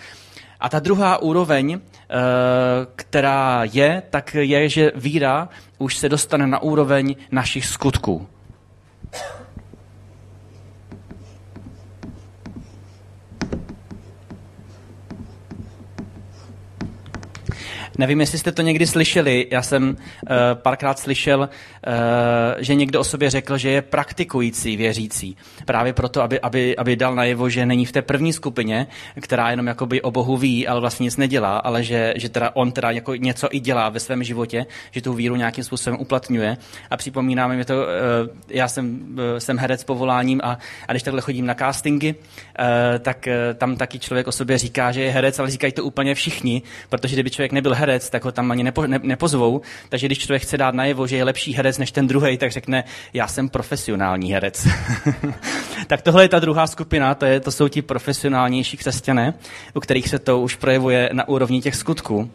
A 0.60 0.70
ta 0.70 0.80
druhá 0.80 1.18
úroveň, 1.18 1.74
eh, 1.74 2.18
která 2.96 3.62
je, 3.64 4.04
tak 4.10 4.36
je, 4.40 4.70
že 4.70 4.92
víra 4.96 5.50
už 5.78 5.98
se 5.98 6.10
dostane 6.10 6.48
na 6.48 6.62
úroveň 6.62 7.16
našich 7.32 7.66
skutků. 7.66 8.28
Nevím, 18.00 18.20
jestli 18.20 18.38
jste 18.38 18.52
to 18.52 18.62
někdy 18.62 18.88
slyšeli. 18.88 19.48
Já 19.52 19.62
jsem 19.62 19.90
uh, 19.90 19.96
párkrát 20.54 21.00
slyšel, 21.00 21.40
uh, 21.40 21.94
že 22.58 22.76
někdo 22.76 23.00
o 23.00 23.04
sobě 23.04 23.30
řekl, 23.30 23.58
že 23.58 23.70
je 23.70 23.82
praktikující 23.82 24.78
věřící. 24.78 25.38
Právě 25.66 25.94
proto, 25.94 26.22
aby, 26.22 26.40
aby, 26.40 26.78
aby 26.78 26.96
dal 26.96 27.16
najevo, 27.16 27.50
že 27.50 27.66
není 27.66 27.86
v 27.86 27.92
té 27.92 28.02
první 28.02 28.34
skupině, 28.34 28.88
která 29.22 29.50
jenom 29.52 29.68
jakoby 29.68 30.02
o 30.02 30.12
Bohu 30.12 30.38
ví, 30.38 30.68
ale 30.68 30.80
vlastně 30.80 31.04
nic 31.04 31.18
nedělá, 31.18 31.58
ale 31.58 31.84
že, 31.84 32.14
že 32.18 32.30
teda 32.30 32.52
on 32.54 32.72
teda 32.72 32.92
jako 32.92 33.16
něco 33.16 33.48
i 33.52 33.60
dělá 33.60 33.90
ve 33.90 34.00
svém 34.00 34.24
životě, 34.24 34.66
že 34.92 35.02
tu 35.02 35.14
víru 35.14 35.36
nějakým 35.36 35.64
způsobem 35.64 36.00
uplatňuje. 36.00 36.58
A 36.90 36.98
připomínáme 36.98 37.56
mi 37.58 37.66
to, 37.66 37.74
uh, 37.74 37.84
já 38.50 38.68
jsem, 38.68 39.00
uh, 39.12 39.38
jsem 39.38 39.58
herec 39.58 39.84
povoláním 39.84 40.42
a, 40.44 40.58
a 40.88 40.94
když 40.94 41.04
takhle 41.04 41.22
chodím 41.22 41.46
na 41.46 41.54
castingy, 41.54 42.16
uh, 42.16 42.66
tak 43.00 43.28
uh, 43.28 43.58
tam 43.58 43.76
taky 43.76 44.00
člověk 44.00 44.28
o 44.28 44.32
sobě 44.32 44.58
říká, 44.58 44.92
že 44.92 45.02
je 45.02 45.12
herec, 45.12 45.40
ale 45.40 45.52
říkají 45.52 45.74
to 45.74 45.84
úplně 45.84 46.16
všichni, 46.16 46.62
protože 46.90 47.16
kdyby 47.16 47.30
člověk 47.30 47.52
nebyl 47.52 47.74
herec, 47.74 47.89
herec, 47.90 48.10
tak 48.10 48.26
ho 48.26 48.32
tam 48.32 48.52
ani 48.52 48.64
nepo, 48.64 48.88
ne, 48.88 49.00
nepozvou. 49.04 49.62
Takže 49.90 50.08
když 50.08 50.20
člověk 50.20 50.42
chce 50.42 50.58
dát 50.58 50.76
najevo, 50.76 51.08
že 51.08 51.18
je 51.18 51.24
lepší 51.24 51.54
herec 51.54 51.78
než 51.78 51.92
ten 51.92 52.08
druhý, 52.08 52.38
tak 52.38 52.52
řekne, 52.52 52.84
já 53.14 53.28
jsem 53.28 53.50
profesionální 53.50 54.34
herec. 54.34 54.68
tak 55.88 56.02
tohle 56.02 56.24
je 56.24 56.30
ta 56.30 56.40
druhá 56.40 56.68
skupina, 56.68 57.16
to, 57.16 57.26
je, 57.26 57.40
to 57.40 57.52
jsou 57.52 57.68
ti 57.68 57.82
profesionálnější 57.82 58.78
křesťané, 58.78 59.34
u 59.74 59.80
kterých 59.80 60.10
se 60.10 60.20
to 60.20 60.40
už 60.40 60.56
projevuje 60.56 61.10
na 61.14 61.28
úrovni 61.28 61.62
těch 61.62 61.76
skutků. 61.76 62.32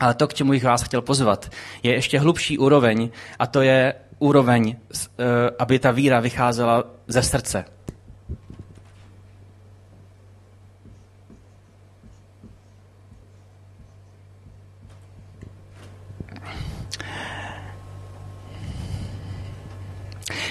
Ale 0.00 0.14
to, 0.14 0.28
k 0.28 0.34
čemu 0.34 0.50
bych 0.50 0.64
vás 0.64 0.82
chtěl 0.82 1.02
pozvat, 1.02 1.50
je 1.82 1.92
ještě 1.92 2.18
hlubší 2.18 2.58
úroveň 2.58 3.08
a 3.38 3.46
to 3.46 3.62
je 3.62 3.94
úroveň, 4.18 4.76
eh, 4.76 5.24
aby 5.58 5.78
ta 5.78 5.90
víra 5.90 6.20
vycházela 6.20 6.84
ze 7.08 7.22
srdce. 7.22 7.75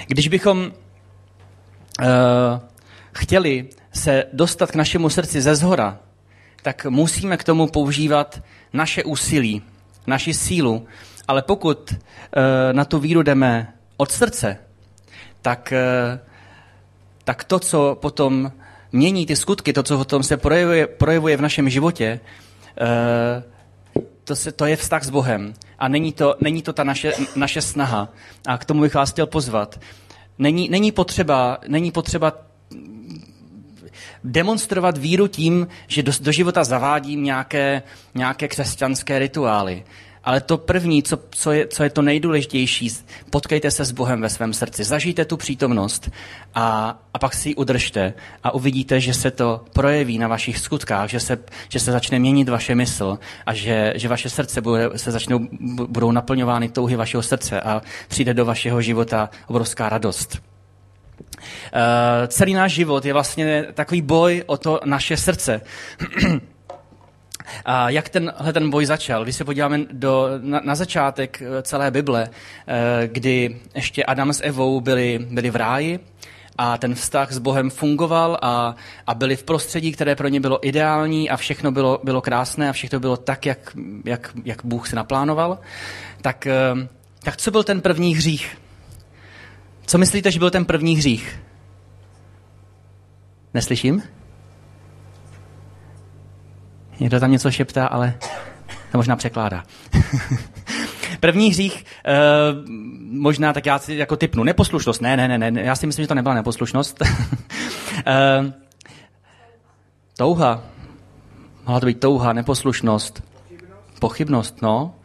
Když 0.07 0.27
bychom 0.27 0.57
uh, 0.59 2.05
chtěli 3.11 3.69
se 3.93 4.23
dostat 4.33 4.71
k 4.71 4.75
našemu 4.75 5.09
srdci 5.09 5.41
ze 5.41 5.55
zhora, 5.55 5.99
tak 6.61 6.85
musíme 6.85 7.37
k 7.37 7.43
tomu 7.43 7.67
používat 7.67 8.41
naše 8.73 9.03
úsilí, 9.03 9.61
naši 10.07 10.33
sílu. 10.33 10.87
Ale 11.27 11.41
pokud 11.41 11.91
uh, 11.91 11.97
na 12.71 12.85
tu 12.85 12.99
víru 12.99 13.23
jdeme 13.23 13.73
od 13.97 14.11
srdce, 14.11 14.57
tak, 15.41 15.73
uh, 15.73 16.19
tak 17.23 17.43
to, 17.43 17.59
co 17.59 17.97
potom 18.01 18.51
mění 18.91 19.25
ty 19.25 19.35
skutky, 19.35 19.73
to, 19.73 19.83
co 19.83 19.97
potom 19.97 20.23
se 20.23 20.37
projevuje, 20.37 20.87
projevuje 20.87 21.37
v 21.37 21.41
našem 21.41 21.69
životě, 21.69 22.19
uh, 22.81 23.43
to, 24.23 24.35
se, 24.35 24.51
to 24.51 24.65
je 24.65 24.75
vztah 24.75 25.03
s 25.03 25.09
Bohem. 25.09 25.53
A 25.79 25.88
není 25.88 26.13
to, 26.13 26.35
není 26.41 26.61
to 26.61 26.73
ta 26.73 26.83
naše, 26.83 27.13
naše 27.35 27.61
snaha. 27.61 28.09
A 28.47 28.57
k 28.57 28.65
tomu 28.65 28.81
bych 28.81 28.93
vás 28.93 29.11
chtěl 29.11 29.27
pozvat. 29.27 29.79
Není, 30.39 30.69
není, 30.69 30.91
potřeba, 30.91 31.57
není 31.67 31.91
potřeba 31.91 32.33
demonstrovat 34.23 34.97
víru 34.97 35.27
tím, 35.27 35.67
že 35.88 36.03
do, 36.03 36.11
do 36.21 36.31
života 36.31 36.63
zavádím 36.63 37.23
nějaké, 37.23 37.81
nějaké 38.15 38.47
křesťanské 38.47 39.19
rituály. 39.19 39.83
Ale 40.25 40.41
to 40.41 40.57
první, 40.57 41.03
co, 41.03 41.19
co, 41.29 41.51
je, 41.51 41.67
co 41.67 41.83
je 41.83 41.89
to 41.89 42.01
nejdůležitější, 42.01 42.89
potkejte 43.29 43.71
se 43.71 43.85
s 43.85 43.91
Bohem 43.91 44.21
ve 44.21 44.29
svém 44.29 44.53
srdci, 44.53 44.83
zažijte 44.83 45.25
tu 45.25 45.38
přítomnost 45.38 46.09
a, 46.55 46.99
a 47.13 47.19
pak 47.19 47.33
si 47.33 47.49
ji 47.49 47.55
udržte 47.55 48.13
a 48.43 48.53
uvidíte, 48.53 48.99
že 48.99 49.13
se 49.13 49.31
to 49.31 49.65
projeví 49.73 50.17
na 50.17 50.27
vašich 50.27 50.59
skutkách, 50.59 51.09
že 51.09 51.19
se, 51.19 51.38
že 51.69 51.79
se 51.79 51.91
začne 51.91 52.19
měnit 52.19 52.49
vaše 52.49 52.75
mysl 52.75 53.19
a 53.45 53.53
že, 53.53 53.93
že 53.95 54.07
vaše 54.07 54.29
srdce 54.29 54.61
bude, 54.61 54.89
se 54.95 55.11
začnou, 55.11 55.39
budou 55.88 56.11
naplňovány 56.11 56.69
touhy 56.69 56.95
vašeho 56.95 57.23
srdce 57.23 57.61
a 57.61 57.81
přijde 58.07 58.33
do 58.33 58.45
vašeho 58.45 58.81
života 58.81 59.29
obrovská 59.47 59.89
radost. 59.89 60.41
Uh, 61.19 62.27
celý 62.27 62.53
náš 62.53 62.71
život 62.71 63.05
je 63.05 63.13
vlastně 63.13 63.65
takový 63.73 64.01
boj 64.01 64.43
o 64.45 64.57
to 64.57 64.79
naše 64.85 65.17
srdce. 65.17 65.61
A 67.65 67.89
jak 67.89 68.10
tenhle 68.10 68.53
ten 68.53 68.69
boj 68.69 68.86
začal? 68.86 69.23
Když 69.23 69.36
se 69.36 69.45
podíváme 69.45 69.79
do, 69.91 70.29
na, 70.41 70.62
na 70.63 70.75
začátek 70.75 71.41
eh, 71.41 71.62
celé 71.62 71.91
Bible, 71.91 72.29
eh, 72.67 73.08
kdy 73.08 73.58
ještě 73.75 74.03
Adam 74.03 74.34
s 74.34 74.43
Evou 74.43 74.81
byli, 74.81 75.27
byli 75.29 75.49
v 75.49 75.55
ráji 75.55 75.99
a 76.58 76.77
ten 76.77 76.95
vztah 76.95 77.31
s 77.31 77.38
Bohem 77.38 77.69
fungoval 77.69 78.38
a, 78.41 78.75
a 79.08 79.13
byli 79.13 79.36
v 79.36 79.43
prostředí, 79.43 79.91
které 79.91 80.15
pro 80.15 80.27
ně 80.27 80.39
bylo 80.39 80.67
ideální 80.67 81.29
a 81.29 81.38
všechno 81.38 81.71
bylo, 81.71 81.99
bylo 82.03 82.21
krásné 82.21 82.69
a 82.69 82.73
všechno 82.73 82.99
bylo 82.99 83.17
tak, 83.17 83.45
jak, 83.45 83.77
jak, 84.05 84.34
jak 84.45 84.65
Bůh 84.65 84.88
si 84.88 84.95
naplánoval, 84.95 85.60
tak, 86.21 86.47
tak 87.23 87.38
co 87.38 87.51
byl 87.51 87.63
ten 87.63 87.81
první 87.81 88.15
hřích? 88.15 88.58
Co 89.86 89.97
myslíte, 89.97 90.31
že 90.31 90.39
byl 90.39 90.49
ten 90.49 90.65
první 90.65 90.97
hřích? 90.97 91.39
Neslyším? 93.53 94.03
Někdo 96.99 97.19
tam 97.19 97.31
něco 97.31 97.51
šeptá, 97.51 97.88
ale 97.88 98.13
to 98.91 98.97
možná 98.97 99.15
překládá. 99.15 99.63
První 101.19 101.49
hřích, 101.49 101.86
uh, 102.08 102.69
možná 103.12 103.53
tak 103.53 103.65
já 103.65 103.79
si 103.79 103.95
jako 103.95 104.15
typnu, 104.15 104.43
neposlušnost. 104.43 105.01
Ne, 105.01 105.17
ne, 105.17 105.27
ne, 105.27 105.51
ne, 105.51 105.62
já 105.62 105.75
si 105.75 105.88
myslím, 105.88 106.03
že 106.03 106.08
to 106.08 106.15
nebyla 106.15 106.36
neposlušnost. 106.36 107.01
uh, 107.01 107.08
touha. 110.17 110.63
Mohla 111.65 111.79
to 111.79 111.86
být 111.86 111.99
touha, 111.99 112.34
neposlušnost. 112.34 113.23
Pochybnost, 113.99 114.62
no. 114.62 114.95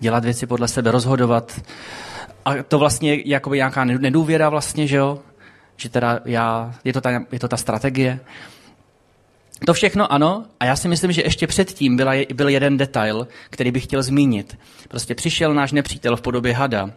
Dělat 0.00 0.24
věci 0.24 0.46
podle 0.46 0.68
sebe, 0.68 0.90
rozhodovat. 0.90 1.60
A 2.44 2.62
to 2.62 2.78
vlastně 2.78 3.18
jako 3.24 3.54
nějaká 3.54 3.84
nedůvěra 3.84 4.48
vlastně, 4.48 4.86
že 4.86 4.96
jo? 4.96 5.18
Že 5.76 5.88
teda 5.88 6.20
já, 6.24 6.74
je 6.84 6.92
to 6.92 7.00
ta, 7.00 7.10
je 7.32 7.38
to 7.38 7.48
ta 7.48 7.56
strategie. 7.56 8.20
To 9.66 9.74
všechno 9.74 10.12
ano, 10.12 10.44
a 10.60 10.64
já 10.64 10.76
si 10.76 10.88
myslím, 10.88 11.12
že 11.12 11.22
ještě 11.22 11.46
předtím 11.46 11.96
byla, 11.96 12.12
byl 12.34 12.48
jeden 12.48 12.76
detail, 12.76 13.28
který 13.50 13.70
bych 13.70 13.84
chtěl 13.84 14.02
zmínit. 14.02 14.58
Prostě 14.88 15.14
přišel 15.14 15.54
náš 15.54 15.72
nepřítel 15.72 16.16
v 16.16 16.22
podobě 16.22 16.54
hada 16.54 16.90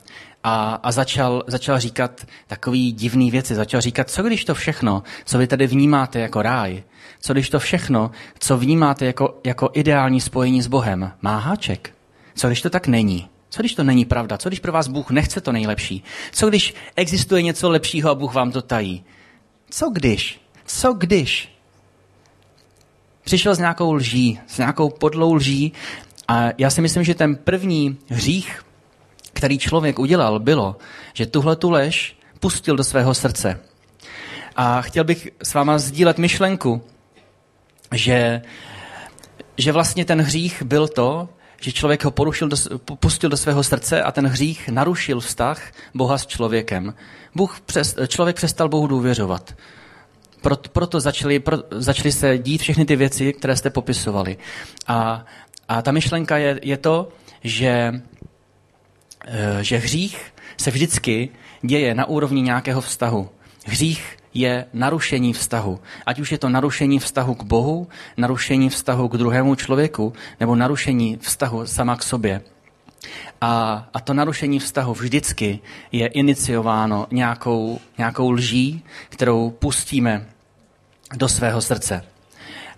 a, 0.43 0.79
a 0.83 0.91
začal, 0.91 1.43
začal 1.47 1.79
říkat 1.79 2.27
takový 2.47 2.91
divný 2.91 3.31
věci. 3.31 3.55
Začal 3.55 3.81
říkat, 3.81 4.09
co 4.09 4.23
když 4.23 4.45
to 4.45 4.55
všechno, 4.55 5.03
co 5.25 5.37
vy 5.37 5.47
tady 5.47 5.67
vnímáte 5.67 6.19
jako 6.19 6.41
ráj, 6.41 6.83
co 7.21 7.33
když 7.33 7.49
to 7.49 7.59
všechno, 7.59 8.11
co 8.39 8.57
vnímáte 8.57 9.05
jako, 9.05 9.39
jako 9.43 9.69
ideální 9.73 10.21
spojení 10.21 10.61
s 10.61 10.67
Bohem, 10.67 11.11
má 11.21 11.37
háček. 11.37 11.93
Co 12.35 12.47
když 12.47 12.61
to 12.61 12.69
tak 12.69 12.87
není? 12.87 13.29
Co 13.49 13.61
když 13.61 13.75
to 13.75 13.83
není 13.83 14.05
pravda? 14.05 14.37
Co 14.37 14.49
když 14.49 14.59
pro 14.59 14.71
vás 14.71 14.87
Bůh 14.87 15.11
nechce 15.11 15.41
to 15.41 15.51
nejlepší? 15.51 16.03
Co 16.31 16.49
když 16.49 16.73
existuje 16.95 17.41
něco 17.41 17.69
lepšího 17.69 18.09
a 18.09 18.15
Bůh 18.15 18.33
vám 18.33 18.51
to 18.51 18.61
tají? 18.61 19.03
Co 19.69 19.89
když? 19.89 20.41
Co 20.65 20.93
když? 20.93 21.54
Přišel 23.25 23.55
s 23.55 23.59
nějakou 23.59 23.93
lží, 23.93 24.39
s 24.47 24.57
nějakou 24.57 24.89
podlou 24.89 25.33
lží 25.33 25.73
a 26.27 26.49
já 26.57 26.69
si 26.69 26.81
myslím, 26.81 27.03
že 27.03 27.15
ten 27.15 27.35
první 27.35 27.97
hřích, 28.09 28.63
který 29.33 29.57
člověk 29.57 29.99
udělal, 29.99 30.39
bylo, 30.39 30.75
že 31.13 31.25
tuhle 31.25 31.55
tu 31.55 31.69
lež 31.69 32.17
pustil 32.39 32.75
do 32.75 32.83
svého 32.83 33.13
srdce. 33.13 33.59
A 34.55 34.81
chtěl 34.81 35.03
bych 35.03 35.29
s 35.43 35.53
váma 35.53 35.77
sdílet 35.77 36.17
myšlenku, 36.17 36.81
že, 37.93 38.41
že 39.57 39.71
vlastně 39.71 40.05
ten 40.05 40.21
hřích 40.21 40.63
byl 40.63 40.87
to, 40.87 41.29
že 41.61 41.71
člověk 41.71 42.03
ho 42.03 42.11
porušil 42.11 42.47
do, 42.47 42.57
pustil 42.99 43.29
do 43.29 43.37
svého 43.37 43.63
srdce 43.63 44.03
a 44.03 44.11
ten 44.11 44.27
hřích 44.27 44.69
narušil 44.69 45.19
vztah 45.19 45.61
Boha 45.93 46.17
s 46.17 46.25
člověkem. 46.25 46.93
Bůh 47.35 47.59
přes, 47.61 47.95
člověk 48.07 48.35
přestal 48.35 48.69
Bohu 48.69 48.87
důvěřovat 48.87 49.55
proto, 50.45 50.69
proto 50.69 50.99
začaly, 50.99 51.39
pro, 51.39 51.57
začaly 51.71 52.11
se 52.11 52.37
dít 52.37 52.61
všechny 52.61 52.85
ty 52.85 52.95
věci, 52.95 53.33
které 53.33 53.55
jste 53.55 53.69
popisovali. 53.69 54.37
A, 54.87 55.25
a 55.67 55.81
ta 55.81 55.91
myšlenka 55.91 56.37
je, 56.37 56.59
je 56.63 56.77
to, 56.77 57.09
že, 57.43 58.01
eh, 59.25 59.57
že 59.61 59.77
hřích 59.77 60.33
se 60.57 60.71
vždycky 60.71 61.29
děje 61.61 61.95
na 61.95 62.05
úrovni 62.05 62.41
nějakého 62.41 62.81
vztahu. 62.81 63.29
Hřích 63.65 64.17
je 64.33 64.65
narušení 64.73 65.33
vztahu. 65.33 65.79
Ať 66.05 66.19
už 66.19 66.31
je 66.31 66.37
to 66.37 66.49
narušení 66.49 66.99
vztahu 66.99 67.35
k 67.35 67.43
Bohu, 67.43 67.87
narušení 68.17 68.69
vztahu 68.69 69.07
k 69.07 69.17
druhému 69.17 69.55
člověku, 69.55 70.13
nebo 70.39 70.55
narušení 70.55 71.17
vztahu 71.21 71.65
sama 71.65 71.95
k 71.95 72.03
sobě. 72.03 72.41
A, 73.41 73.85
a 73.93 73.99
to 73.99 74.13
narušení 74.13 74.59
vztahu 74.59 74.93
vždycky 74.93 75.59
je 75.91 76.07
iniciováno 76.07 77.07
nějakou, 77.11 77.79
nějakou 77.97 78.31
lží, 78.31 78.83
kterou 79.09 79.49
pustíme 79.49 80.34
do 81.15 81.29
svého 81.29 81.61
srdce. 81.61 82.03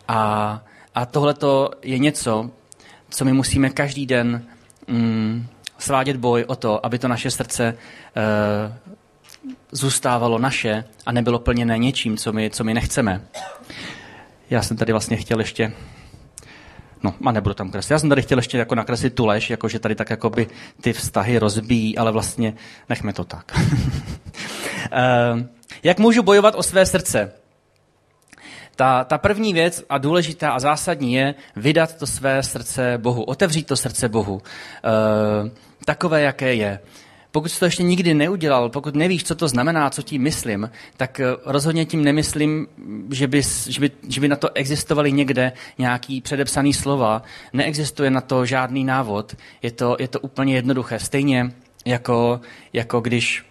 A, 0.08 0.62
a 0.96 1.06
tohle 1.06 1.36
je 1.82 1.98
něco, 1.98 2.50
co 3.10 3.26
my 3.26 3.34
musíme 3.34 3.70
každý 3.70 4.06
den 4.06 4.44
mm, 4.88 5.48
svádět 5.78 6.18
boj 6.18 6.44
o 6.48 6.56
to, 6.56 6.86
aby 6.86 7.00
to 7.00 7.08
naše 7.08 7.32
srdce 7.32 7.66
e, 7.66 7.76
zůstávalo 9.72 10.40
naše 10.40 10.84
a 11.06 11.12
nebylo 11.12 11.40
plněné 11.40 11.78
něčím, 11.78 12.18
co 12.18 12.34
my, 12.34 12.50
co 12.50 12.64
my 12.64 12.74
nechceme. 12.74 13.22
Já 14.50 14.62
jsem 14.62 14.78
tady 14.78 14.92
vlastně 14.92 15.18
chtěl 15.18 15.40
ještě 15.40 15.74
No, 17.04 17.14
a 17.26 17.32
nebudu 17.32 17.56
tam 17.56 17.72
kreslit. 17.72 17.92
Já 17.92 18.00
jsem 18.00 18.10
tady 18.10 18.22
chtěl 18.22 18.38
ještě 18.38 18.58
jako 18.58 18.76
nakreslit 18.76 19.14
tu 19.14 19.26
lež, 19.26 19.50
jako 19.50 19.70
že 19.70 19.80
tady 19.80 19.96
tak 19.96 20.10
jako 20.10 20.30
by 20.30 20.48
ty 20.82 20.94
vztahy 20.94 21.38
rozbíjí, 21.38 21.98
ale 21.98 22.12
vlastně 22.12 22.54
nechme 22.90 23.14
to 23.14 23.24
tak. 23.24 23.52
e, 24.92 25.48
jak 25.84 26.00
můžu 26.00 26.24
bojovat 26.24 26.56
o 26.56 26.64
své 26.64 26.86
srdce? 26.86 27.32
Ta, 28.78 29.04
ta 29.04 29.18
první 29.18 29.54
věc 29.54 29.84
a 29.90 29.98
důležitá 29.98 30.52
a 30.52 30.60
zásadní 30.60 31.14
je 31.14 31.36
vydat 31.56 31.96
to 31.96 32.08
své 32.08 32.44
srdce 32.44 32.98
Bohu, 32.98 33.24
otevřít 33.24 33.68
to 33.68 33.76
srdce 33.76 34.10
Bohu, 34.10 34.42
e, 34.42 35.50
takové, 35.86 36.22
jaké 36.22 36.54
je. 36.54 36.80
Pokud 37.32 37.50
jsi 37.50 37.60
to 37.60 37.66
ještě 37.66 37.84
nikdy 37.84 38.14
neudělal, 38.14 38.70
pokud 38.70 38.96
nevíš, 38.96 39.24
co 39.24 39.36
to 39.36 39.48
znamená, 39.48 39.90
co 39.90 40.02
tím 40.02 40.22
myslím, 40.22 40.72
tak 40.98 41.20
eh, 41.20 41.26
rozhodně 41.46 41.86
tím 41.86 42.04
nemyslím, 42.04 42.68
že 43.12 43.28
by, 43.28 43.42
že 43.68 43.80
by, 43.82 43.92
že 44.08 44.22
by 44.22 44.28
na 44.28 44.36
to 44.36 44.50
existovaly 44.54 45.12
někde 45.12 45.52
nějaký 45.78 46.22
předepsaný 46.22 46.74
slova. 46.74 47.22
Neexistuje 47.54 48.10
na 48.10 48.22
to 48.22 48.46
žádný 48.46 48.84
návod. 48.84 49.36
Je 49.62 49.72
to, 49.72 49.98
je 50.00 50.08
to 50.08 50.20
úplně 50.20 50.56
jednoduché. 50.56 51.00
Stejně 51.00 51.52
jako, 51.86 52.42
jako 52.74 53.00
když 53.00 53.46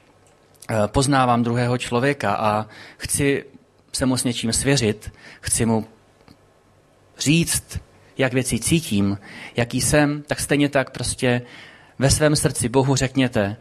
eh, 0.70 0.74
poznávám 0.86 1.42
druhého 1.42 1.78
člověka 1.78 2.34
a 2.34 2.66
chci 2.96 3.44
se 3.96 4.06
mu 4.06 4.16
s 4.16 4.24
něčím 4.24 4.52
svěřit, 4.52 5.12
chci 5.40 5.66
mu 5.66 5.86
říct, 7.18 7.80
jak 8.18 8.32
věci 8.32 8.58
cítím, 8.58 9.18
jaký 9.56 9.80
jsem, 9.80 10.22
tak 10.22 10.40
stejně 10.40 10.68
tak 10.68 10.90
prostě 10.90 11.42
ve 11.98 12.10
svém 12.10 12.36
srdci 12.36 12.68
Bohu 12.68 12.96
řekněte, 12.96 13.56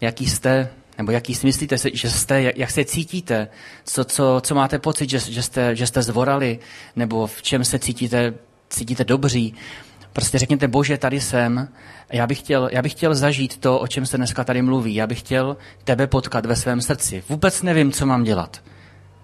jaký 0.00 0.26
jste, 0.26 0.70
nebo 0.98 1.12
jaký 1.12 1.34
si 1.34 1.46
myslíte, 1.46 1.76
že 1.92 2.10
jste, 2.10 2.52
jak 2.56 2.70
se 2.70 2.84
cítíte, 2.84 3.48
co, 3.84 4.04
co, 4.04 4.40
co 4.44 4.54
máte 4.54 4.78
pocit, 4.78 5.10
že, 5.10 5.18
že, 5.18 5.42
jste, 5.42 5.76
že 5.76 5.86
jste 5.86 6.02
zvorali, 6.02 6.58
nebo 6.96 7.26
v 7.26 7.42
čem 7.42 7.64
se 7.64 7.78
cítíte, 7.78 8.34
cítíte 8.70 9.04
dobří. 9.04 9.54
Prostě 10.12 10.38
řekněte, 10.38 10.68
bože, 10.68 10.98
tady 10.98 11.20
jsem, 11.20 11.68
já 12.12 12.26
bych, 12.26 12.38
chtěl, 12.38 12.68
já 12.72 12.82
bych 12.82 12.92
chtěl 12.92 13.14
zažít 13.14 13.56
to, 13.56 13.78
o 13.78 13.86
čem 13.86 14.06
se 14.06 14.16
dneska 14.16 14.44
tady 14.44 14.62
mluví. 14.62 14.94
Já 14.94 15.06
bych 15.06 15.18
chtěl 15.18 15.56
tebe 15.84 16.06
potkat 16.06 16.46
ve 16.46 16.56
svém 16.56 16.80
srdci. 16.80 17.22
Vůbec 17.28 17.62
nevím, 17.62 17.92
co 17.92 18.06
mám 18.06 18.24
dělat. 18.24 18.62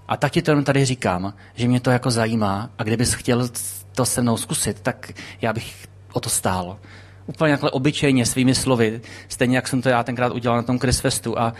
A 0.08 0.16
tak 0.16 0.32
ti 0.32 0.42
to 0.42 0.62
tady 0.62 0.84
říkám, 0.84 1.34
že 1.54 1.68
mě 1.68 1.80
to 1.80 1.90
jako 1.90 2.10
zajímá 2.10 2.70
a 2.78 2.82
kdybys 2.82 3.14
chtěl 3.14 3.48
to 3.94 4.04
se 4.04 4.22
mnou 4.22 4.36
zkusit, 4.36 4.80
tak 4.80 5.12
já 5.40 5.52
bych 5.52 5.88
o 6.12 6.20
to 6.20 6.28
stál. 6.28 6.78
Úplně 7.26 7.52
takhle 7.52 7.70
obyčejně 7.70 8.26
svými 8.26 8.54
slovy, 8.54 9.00
stejně 9.28 9.56
jak 9.56 9.68
jsem 9.68 9.82
to 9.82 9.88
já 9.88 10.02
tenkrát 10.02 10.32
udělal 10.32 10.56
na 10.56 10.62
tom 10.62 10.78
Chrisfestu 10.78 11.38
a, 11.38 11.54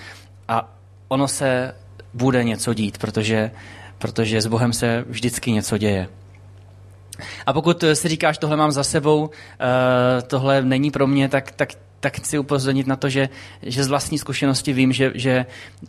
a 0.49 0.75
ono 1.09 1.29
se 1.29 1.75
bude 2.15 2.45
něco 2.45 2.75
dít, 2.75 2.99
protože, 2.99 3.51
protože 3.99 4.43
s 4.43 4.47
Bohem 4.47 4.73
se 4.73 5.05
vždycky 5.09 5.53
něco 5.53 5.79
děje. 5.79 6.09
A 7.47 7.53
pokud 7.53 7.85
si 7.95 8.09
říkáš, 8.09 8.39
tohle 8.39 8.57
mám 8.57 8.73
za 8.73 8.85
sebou, 8.85 9.31
eh, 9.61 10.23
tohle 10.23 10.63
není 10.63 10.91
pro 10.91 11.07
mě, 11.07 11.29
tak, 11.29 11.51
tak, 11.51 11.69
tak 12.01 12.17
chci 12.17 12.39
upozornit 12.39 12.87
na 12.87 12.97
to, 12.97 13.09
že, 13.09 13.29
že 13.63 13.85
z 13.85 13.89
vlastní 13.89 14.19
zkušenosti 14.19 14.73
vím, 14.73 14.93
že, 14.93 15.13
že 15.15 15.47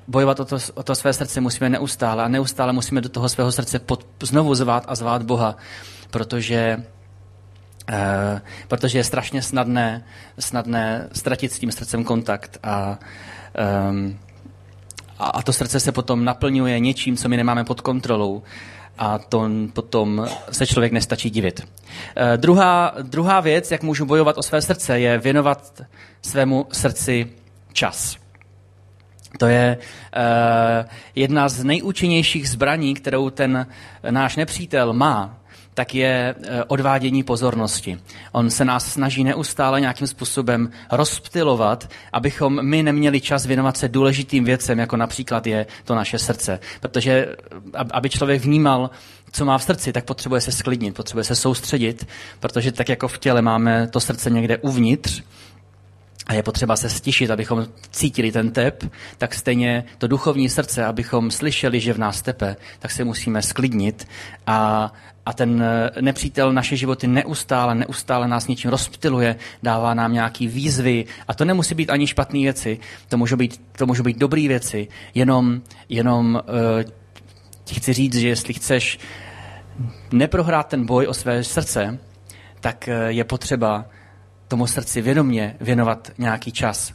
bojovat 0.07 0.39
o 0.39 0.45
to, 0.45 0.57
o 0.73 0.83
to 0.83 0.95
své 0.95 1.13
srdce 1.13 1.41
musíme 1.41 1.69
neustále 1.69 2.23
a 2.23 2.27
neustále 2.27 2.73
musíme 2.73 3.01
do 3.01 3.09
toho 3.09 3.29
svého 3.29 3.51
srdce 3.51 3.79
pod, 3.79 4.05
znovu 4.23 4.55
zvát 4.55 4.85
a 4.87 4.95
zvát 4.95 5.23
Boha, 5.23 5.55
protože 6.11 6.83
Uh, 7.89 8.39
protože 8.67 8.99
je 8.99 9.03
strašně 9.03 9.41
snadné, 9.41 10.05
snadné 10.39 11.09
ztratit 11.11 11.51
s 11.51 11.59
tím 11.59 11.71
srdcem 11.71 12.03
kontakt 12.03 12.57
a, 12.63 12.99
um, 13.89 14.19
a, 15.19 15.25
a 15.25 15.41
to 15.41 15.53
srdce 15.53 15.79
se 15.79 15.91
potom 15.91 16.25
naplňuje 16.25 16.79
něčím, 16.79 17.17
co 17.17 17.29
my 17.29 17.37
nemáme 17.37 17.63
pod 17.63 17.81
kontrolou 17.81 18.43
a 18.97 19.17
to 19.17 19.49
potom 19.73 20.27
se 20.51 20.67
člověk 20.67 20.91
nestačí 20.91 21.29
divit. 21.29 21.59
Uh, 21.59 21.67
druhá, 22.37 22.93
druhá 23.01 23.39
věc, 23.39 23.71
jak 23.71 23.83
můžu 23.83 24.05
bojovat 24.05 24.37
o 24.37 24.43
své 24.43 24.61
srdce, 24.61 24.99
je 24.99 25.17
věnovat 25.17 25.81
svému 26.21 26.67
srdci 26.71 27.31
čas. 27.73 28.17
To 29.39 29.45
je 29.45 29.77
uh, 29.77 30.89
jedna 31.15 31.49
z 31.49 31.63
nejúčinnějších 31.63 32.49
zbraní, 32.49 32.93
kterou 32.93 33.29
ten 33.29 33.67
náš 34.09 34.35
nepřítel 34.35 34.93
má 34.93 35.37
tak 35.75 35.95
je 35.95 36.35
eh, 36.43 36.63
odvádění 36.63 37.23
pozornosti. 37.23 37.99
On 38.31 38.49
se 38.49 38.65
nás 38.65 38.93
snaží 38.93 39.23
neustále 39.23 39.81
nějakým 39.81 40.07
způsobem 40.07 40.71
rozptilovat, 40.91 41.89
abychom 42.13 42.65
my 42.65 42.83
neměli 42.83 43.21
čas 43.21 43.45
věnovat 43.45 43.77
se 43.77 43.87
důležitým 43.87 44.43
věcem, 44.43 44.79
jako 44.79 44.97
například 44.97 45.47
je 45.47 45.65
to 45.83 45.95
naše 45.95 46.19
srdce. 46.19 46.59
Protože 46.79 47.11
eh, 47.11 47.85
aby 47.91 48.09
člověk 48.09 48.41
vnímal, 48.41 48.89
co 49.31 49.45
má 49.45 49.57
v 49.57 49.63
srdci, 49.63 49.93
tak 49.93 50.05
potřebuje 50.05 50.41
se 50.41 50.51
sklidnit, 50.51 50.95
potřebuje 50.95 51.23
se 51.23 51.35
soustředit, 51.35 52.07
protože 52.39 52.71
tak 52.71 52.89
jako 52.89 53.07
v 53.07 53.17
těle 53.17 53.41
máme 53.41 53.87
to 53.87 53.99
srdce 53.99 54.29
někde 54.29 54.57
uvnitř, 54.57 55.23
a 56.27 56.33
je 56.33 56.43
potřeba 56.43 56.75
se 56.75 56.89
stišit, 56.89 57.31
abychom 57.31 57.67
cítili 57.91 58.31
ten 58.31 58.51
tep, 58.51 58.83
tak 59.17 59.33
stejně 59.33 59.83
to 59.97 60.07
duchovní 60.07 60.49
srdce, 60.49 60.85
abychom 60.85 61.31
slyšeli, 61.31 61.79
že 61.79 61.93
v 61.93 61.97
nás 61.97 62.21
tepe, 62.21 62.55
tak 62.79 62.91
se 62.91 63.03
musíme 63.03 63.41
sklidnit. 63.41 64.07
A, 64.47 64.91
a 65.25 65.33
ten 65.33 65.63
eh, 65.63 66.01
nepřítel 66.01 66.53
naše 66.53 66.75
životy 66.75 67.07
neustále, 67.07 67.75
neustále 67.75 68.27
nás 68.27 68.47
něčím 68.47 68.71
rozptiluje, 68.71 69.35
dává 69.63 69.93
nám 69.93 70.13
nějaký 70.13 70.47
výzvy. 70.47 71.05
A 71.27 71.33
to 71.33 71.45
nemusí 71.45 71.75
být 71.75 71.89
ani 71.89 72.07
špatné 72.07 72.39
věci, 72.39 72.79
to 73.09 73.17
můžou 73.17 73.35
být, 73.35 73.61
to 73.77 73.85
můžou 73.85 74.03
být 74.03 74.17
dobré 74.17 74.47
věci, 74.47 74.87
jenom, 75.13 75.61
jenom 75.89 76.41
ti 77.63 77.75
chci 77.75 77.93
říct, 77.93 78.15
že 78.15 78.27
jestli 78.27 78.53
chceš 78.53 78.99
neprohrát 80.11 80.67
ten 80.67 80.85
boj 80.85 81.07
o 81.07 81.13
své 81.13 81.43
srdce, 81.43 81.99
tak 82.59 82.89
uh, 82.91 83.07
je 83.07 83.23
potřeba 83.23 83.85
tomu 84.55 84.67
srdci 84.67 85.01
vědomě 85.01 85.55
věnovat 85.61 86.11
nějaký 86.17 86.51
čas. 86.51 86.93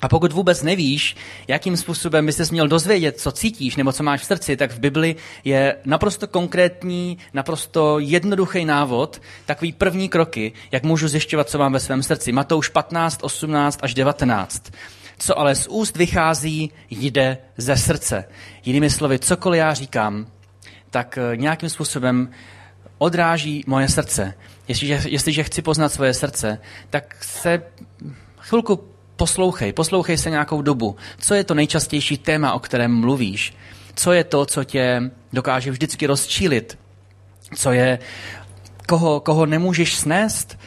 A 0.00 0.08
pokud 0.08 0.32
vůbec 0.32 0.62
nevíš, 0.62 1.16
jakým 1.48 1.76
způsobem 1.76 2.26
bys 2.26 2.50
měl 2.50 2.68
dozvědět, 2.68 3.20
co 3.20 3.32
cítíš 3.32 3.76
nebo 3.76 3.92
co 3.92 4.02
máš 4.02 4.20
v 4.20 4.24
srdci, 4.24 4.56
tak 4.56 4.70
v 4.70 4.78
Bibli 4.78 5.16
je 5.44 5.76
naprosto 5.84 6.26
konkrétní, 6.26 7.18
naprosto 7.34 7.98
jednoduchý 7.98 8.64
návod, 8.64 9.22
takový 9.46 9.72
první 9.72 10.08
kroky, 10.08 10.52
jak 10.72 10.82
můžu 10.82 11.08
zjišťovat, 11.08 11.48
co 11.48 11.58
mám 11.58 11.72
ve 11.72 11.80
svém 11.80 12.02
srdci. 12.02 12.32
Matouš 12.32 12.68
15, 12.68 13.20
18 13.22 13.78
až 13.82 13.94
19. 13.94 14.72
Co 15.18 15.38
ale 15.38 15.54
z 15.54 15.66
úst 15.66 15.96
vychází, 15.96 16.70
jde 16.90 17.38
ze 17.56 17.76
srdce. 17.76 18.24
Jinými 18.64 18.90
slovy, 18.90 19.18
cokoliv 19.18 19.58
já 19.58 19.74
říkám, 19.74 20.26
tak 20.90 21.18
eh, 21.18 21.36
nějakým 21.36 21.68
způsobem 21.68 22.30
odráží 22.98 23.64
moje 23.66 23.88
srdce. 23.88 24.34
Jestliže, 24.68 25.00
jestliže 25.08 25.42
chci 25.42 25.62
poznat 25.62 25.92
svoje 25.92 26.14
srdce, 26.14 26.58
tak 26.90 27.24
se 27.24 27.62
chvilku 28.38 28.84
poslouchej, 29.16 29.72
poslouchej 29.72 30.18
se 30.18 30.30
nějakou 30.30 30.62
dobu. 30.62 30.96
Co 31.18 31.34
je 31.34 31.44
to 31.44 31.54
nejčastější 31.54 32.18
téma, 32.18 32.52
o 32.52 32.58
kterém 32.58 32.94
mluvíš? 32.94 33.54
Co 33.94 34.12
je 34.12 34.24
to, 34.24 34.46
co 34.46 34.64
tě 34.64 35.10
dokáže 35.32 35.70
vždycky 35.70 36.06
rozčílit? 36.06 36.78
Co 37.54 37.72
je, 37.72 37.98
koho, 38.88 39.20
koho 39.20 39.46
nemůžeš 39.46 39.96
snést? 39.96 40.58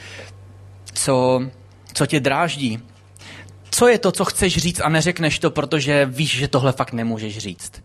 Co, 0.94 1.42
co 1.94 2.06
tě 2.06 2.20
dráždí? 2.20 2.80
Co 3.70 3.88
je 3.88 4.00
to, 4.00 4.12
co 4.12 4.26
chceš 4.26 4.58
říct 4.58 4.82
a 4.84 4.90
neřekneš 4.90 5.40
to, 5.40 5.52
protože 5.52 6.06
víš, 6.06 6.38
že 6.38 6.48
tohle 6.48 6.72
fakt 6.72 6.94
nemůžeš 6.94 7.38
říct? 7.38 7.84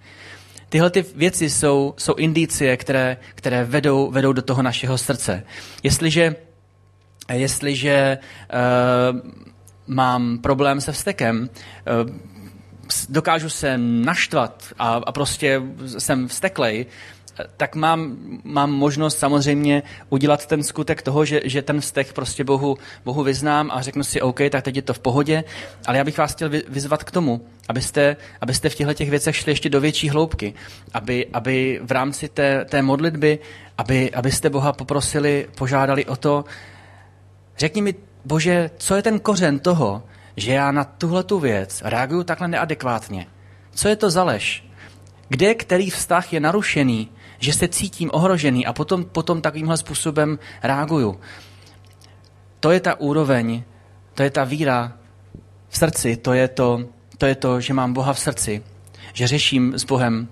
Tyhle 0.73 0.91
ty 0.91 1.05
věci 1.15 1.51
jsou, 1.51 1.95
jsou 1.99 2.15
indicie, 2.15 2.77
které, 2.77 3.17
které 3.35 3.65
vedou, 3.65 4.11
vedou 4.11 4.33
do 4.33 4.43
toho 4.43 4.63
našeho 4.63 4.99
srdce. 4.99 5.45
Jestliže, 5.83 6.37
jestliže 7.33 8.19
uh, 8.19 9.31
mám 9.87 10.39
problém 10.39 10.81
se 10.81 10.93
vztekem, 10.93 11.49
uh, 12.05 12.11
dokážu 13.09 13.49
se 13.49 13.79
naštvat 13.79 14.73
a, 14.79 14.89
a 15.07 15.13
prostě 15.13 15.63
jsem 15.99 16.29
vsteklej, 16.29 16.87
tak 17.57 17.75
mám, 17.75 18.17
mám 18.45 18.73
možnost 18.73 19.19
samozřejmě 19.19 19.83
udělat 20.09 20.47
ten 20.47 20.63
skutek 20.63 21.03
toho, 21.03 21.25
že, 21.25 21.41
že 21.45 21.63
ten 21.63 21.81
vztek 21.81 22.13
prostě 22.13 22.45
Bohu, 22.45 22.77
Bohu 23.05 23.23
vyznám 23.23 23.71
a 23.71 23.83
řeknu 23.83 24.05
si, 24.05 24.21
OK, 24.21 24.41
tak 24.51 24.65
teď 24.65 24.77
je 24.77 24.83
to 24.83 24.95
v 24.95 24.99
pohodě, 24.99 25.45
ale 25.87 25.99
já 25.99 26.05
bych 26.05 26.19
vás 26.19 26.33
chtěl 26.33 26.51
vyzvat 26.69 27.05
k 27.05 27.11
tomu, 27.11 27.47
abyste, 27.69 28.17
abyste 28.41 28.69
v 28.69 28.75
těchto 28.75 28.95
těch 28.95 29.11
věcech 29.11 29.37
šli 29.37 29.53
ještě 29.53 29.69
do 29.69 29.81
větší 29.81 30.09
hloubky, 30.09 30.55
aby, 30.95 31.27
aby 31.33 31.81
v 31.83 31.91
rámci 31.93 32.29
té, 32.29 32.65
té 32.65 32.83
modlitby, 32.83 33.39
aby, 33.79 34.11
abyste 34.11 34.51
Boha 34.51 34.73
poprosili, 34.73 35.49
požádali 35.59 36.07
o 36.07 36.17
to, 36.17 36.45
řekni 37.59 37.83
mi, 37.83 37.95
Bože, 38.25 38.71
co 38.77 38.97
je 38.97 39.03
ten 39.03 39.21
kořen 39.21 39.59
toho, 39.59 40.03
že 40.37 40.53
já 40.53 40.73
na 40.73 40.85
tuhle 40.85 41.25
tu 41.25 41.39
věc 41.39 41.83
reaguju 41.85 42.25
takhle 42.25 42.49
neadekvátně? 42.49 43.27
Co 43.75 43.89
je 43.89 43.97
to 43.97 44.11
za 44.11 44.25
lež? 44.25 44.65
Kde 45.29 45.55
který 45.55 45.91
vztah 45.91 46.33
je 46.33 46.41
narušený, 46.41 47.11
že 47.43 47.53
se 47.53 47.69
cítím 47.69 48.11
ohrožený 48.13 48.67
a 48.67 48.73
potom, 48.73 49.05
potom 49.05 49.43
takovýmhle 49.43 49.77
způsobem 49.77 50.39
reaguju? 50.63 51.21
To 52.61 52.71
je 52.71 52.81
ta 52.81 53.01
úroveň, 53.01 53.63
to 54.15 54.23
je 54.23 54.31
ta 54.31 54.45
víra 54.45 54.93
v 55.69 55.77
srdci, 55.77 56.17
to 56.17 56.33
je 56.33 56.49
to, 56.49 56.81
to, 57.19 57.27
je 57.27 57.35
to 57.35 57.61
že 57.61 57.75
mám 57.75 57.93
Boha 57.93 58.13
v 58.13 58.21
srdci, 58.21 58.63
že 59.13 59.27
řeším 59.27 59.75
s 59.79 59.85
Bohem 59.85 60.29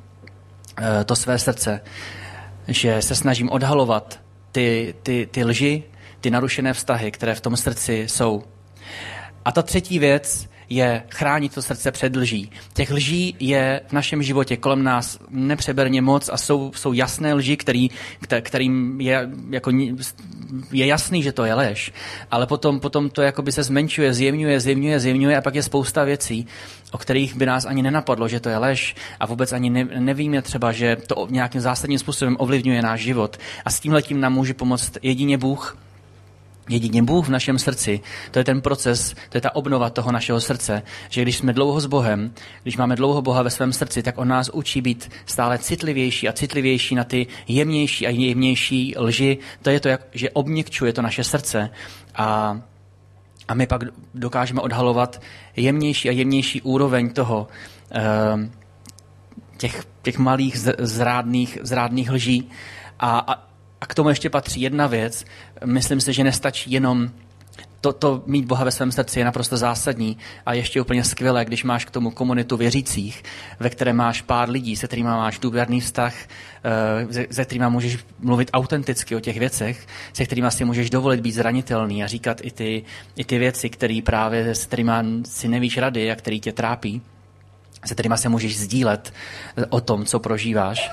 uh, 0.79 0.87
to 1.05 1.17
své 1.17 1.39
srdce, 1.39 1.81
že 2.69 3.03
se 3.03 3.15
snažím 3.15 3.51
odhalovat 3.51 4.21
ty, 4.53 4.95
ty, 5.03 5.29
ty 5.31 5.45
lži, 5.45 5.83
ty 6.21 6.31
narušené 6.31 6.73
vztahy, 6.73 7.11
které 7.11 7.35
v 7.35 7.41
tom 7.41 7.57
srdci 7.57 8.07
jsou. 8.09 8.43
A 9.45 9.53
ta 9.53 9.63
třetí 9.63 9.99
věc 9.99 10.49
je 10.71 11.03
chránit 11.11 11.55
to 11.55 11.63
srdce 11.63 11.93
před 11.93 12.17
lží. 12.17 12.51
Těch 12.73 12.91
lží 12.91 13.37
je 13.41 13.81
v 13.89 13.93
našem 13.93 14.23
životě 14.23 14.57
kolem 14.57 14.83
nás 14.83 15.19
nepřeberně 15.31 16.03
moc 16.03 16.29
a 16.33 16.37
jsou, 16.37 16.73
jsou 16.75 16.93
jasné 16.93 17.35
lži, 17.35 17.57
který, 17.57 17.91
kterým 18.41 19.01
je, 19.01 19.31
jako, 19.51 19.71
je 20.73 20.87
jasný, 20.87 21.23
že 21.23 21.33
to 21.33 21.45
je 21.45 21.55
lež. 21.55 21.93
Ale 22.31 22.47
potom, 22.47 22.81
potom 22.81 23.11
to 23.11 23.23
jakoby 23.23 23.53
se 23.53 23.63
zmenšuje, 23.63 24.15
zjemňuje, 24.15 24.61
zjemňuje, 24.61 25.01
zjemňuje 25.01 25.37
a 25.37 25.41
pak 25.41 25.55
je 25.55 25.63
spousta 25.63 26.05
věcí, 26.05 26.47
o 26.93 26.99
kterých 26.99 27.37
by 27.37 27.47
nás 27.47 27.65
ani 27.65 27.83
nenapadlo, 27.83 28.29
že 28.29 28.41
to 28.41 28.49
je 28.49 28.59
lež 28.59 28.95
a 29.21 29.27
vůbec 29.27 29.53
ani 29.53 29.71
ne, 29.71 29.85
nevíme 29.85 30.43
třeba, 30.43 30.73
že 30.73 30.97
to 30.97 31.27
nějakým 31.31 31.61
zásadním 31.61 31.99
způsobem 31.99 32.37
ovlivňuje 32.39 32.83
náš 32.83 33.01
život. 33.01 33.37
A 33.65 33.71
s 33.71 33.81
tímhletím 33.81 34.21
nám 34.21 34.33
může 34.33 34.55
pomoct 34.55 34.99
jedině 35.03 35.39
Bůh, 35.39 35.77
Jedině 36.71 37.03
Bůh 37.03 37.27
v 37.27 37.31
našem 37.31 37.59
srdci, 37.59 38.01
to 38.31 38.39
je 38.39 38.45
ten 38.45 38.61
proces, 38.61 39.15
to 39.29 39.37
je 39.37 39.41
ta 39.41 39.57
obnova 39.57 39.91
toho 39.91 40.13
našeho 40.13 40.41
srdce, 40.41 40.83
že 41.09 41.23
když 41.23 41.37
jsme 41.37 41.53
dlouho 41.53 41.81
s 41.81 41.87
Bohem, 41.87 42.33
když 42.63 42.77
máme 42.77 42.97
dlouho 42.97 43.23
Boha 43.23 43.43
ve 43.43 43.51
svém 43.51 43.73
srdci, 43.73 44.03
tak 44.03 44.19
On 44.19 44.29
nás 44.29 44.49
učí 44.49 44.81
být 44.81 45.11
stále 45.27 45.59
citlivější 45.59 46.29
a 46.29 46.33
citlivější 46.33 46.95
na 46.95 47.05
ty 47.05 47.27
jemnější 47.49 48.07
a 48.07 48.11
jemnější 48.11 48.95
lži. 48.99 49.39
To 49.63 49.71
je 49.71 49.81
to, 49.81 49.89
jak, 49.89 50.01
že 50.13 50.31
obměkčuje 50.31 50.93
to 50.93 51.03
naše 51.03 51.25
srdce. 51.25 51.71
A, 52.15 52.61
a 53.49 53.55
my 53.55 53.67
pak 53.67 53.83
dokážeme 54.15 54.61
odhalovat 54.61 55.23
jemnější 55.57 56.09
a 56.09 56.13
jemnější 56.13 56.63
úroveň 56.63 57.11
toho, 57.11 57.49
uh, 57.97 58.41
těch, 59.57 59.85
těch 60.03 60.19
malých 60.19 60.59
zrádných, 60.79 61.59
zrádných 61.63 62.11
lží. 62.11 62.51
A, 63.01 63.19
a 63.19 63.50
k 63.91 63.95
tomu 63.95 64.09
ještě 64.09 64.31
patří 64.31 64.61
jedna 64.61 64.87
věc. 64.87 65.25
Myslím 65.65 66.01
si, 66.01 66.13
že 66.13 66.25
nestačí 66.25 66.73
jenom 66.73 67.11
to, 67.81 67.93
to 67.93 68.23
mít 68.27 68.45
Boha 68.45 68.65
ve 68.65 68.71
svém 68.71 68.93
srdci 68.93 69.19
je 69.19 69.25
naprosto 69.25 69.57
zásadní 69.57 70.17
a 70.47 70.55
ještě 70.55 70.81
úplně 70.81 71.05
skvělé, 71.05 71.45
když 71.45 71.65
máš 71.65 71.85
k 71.85 71.91
tomu 71.91 72.11
komunitu 72.11 72.57
věřících, 72.57 73.23
ve 73.61 73.71
které 73.71 73.93
máš 73.93 74.23
pár 74.23 74.51
lidí, 74.51 74.77
se 74.77 74.87
kterými 74.87 75.09
máš 75.09 75.39
důvěrný 75.39 75.81
vztah, 75.81 76.15
eh, 76.19 77.27
se 77.35 77.45
kterými 77.45 77.71
můžeš 77.71 77.99
mluvit 78.19 78.51
autenticky 78.53 79.17
o 79.17 79.21
těch 79.21 79.39
věcech, 79.39 79.87
se 80.13 80.27
kterými 80.27 80.51
si 80.51 80.65
můžeš 80.65 80.91
dovolit 80.91 81.21
být 81.21 81.33
zranitelný 81.33 82.05
a 82.05 82.07
říkat 82.07 82.41
i 82.43 82.51
ty, 82.51 82.85
i 83.17 83.25
ty 83.25 83.39
věci, 83.39 83.71
které 83.71 84.01
právě 84.05 84.55
s 84.55 84.67
kterými 84.67 84.93
si 85.25 85.49
nevíš 85.49 85.79
rady 85.79 86.11
a 86.11 86.17
který 86.17 86.41
tě 86.41 86.53
trápí 86.53 87.03
se 87.85 87.95
kterými 87.95 88.19
se 88.19 88.29
můžeš 88.29 88.59
sdílet 88.59 89.13
o 89.69 89.81
tom, 89.81 90.05
co 90.05 90.19
prožíváš. 90.19 90.91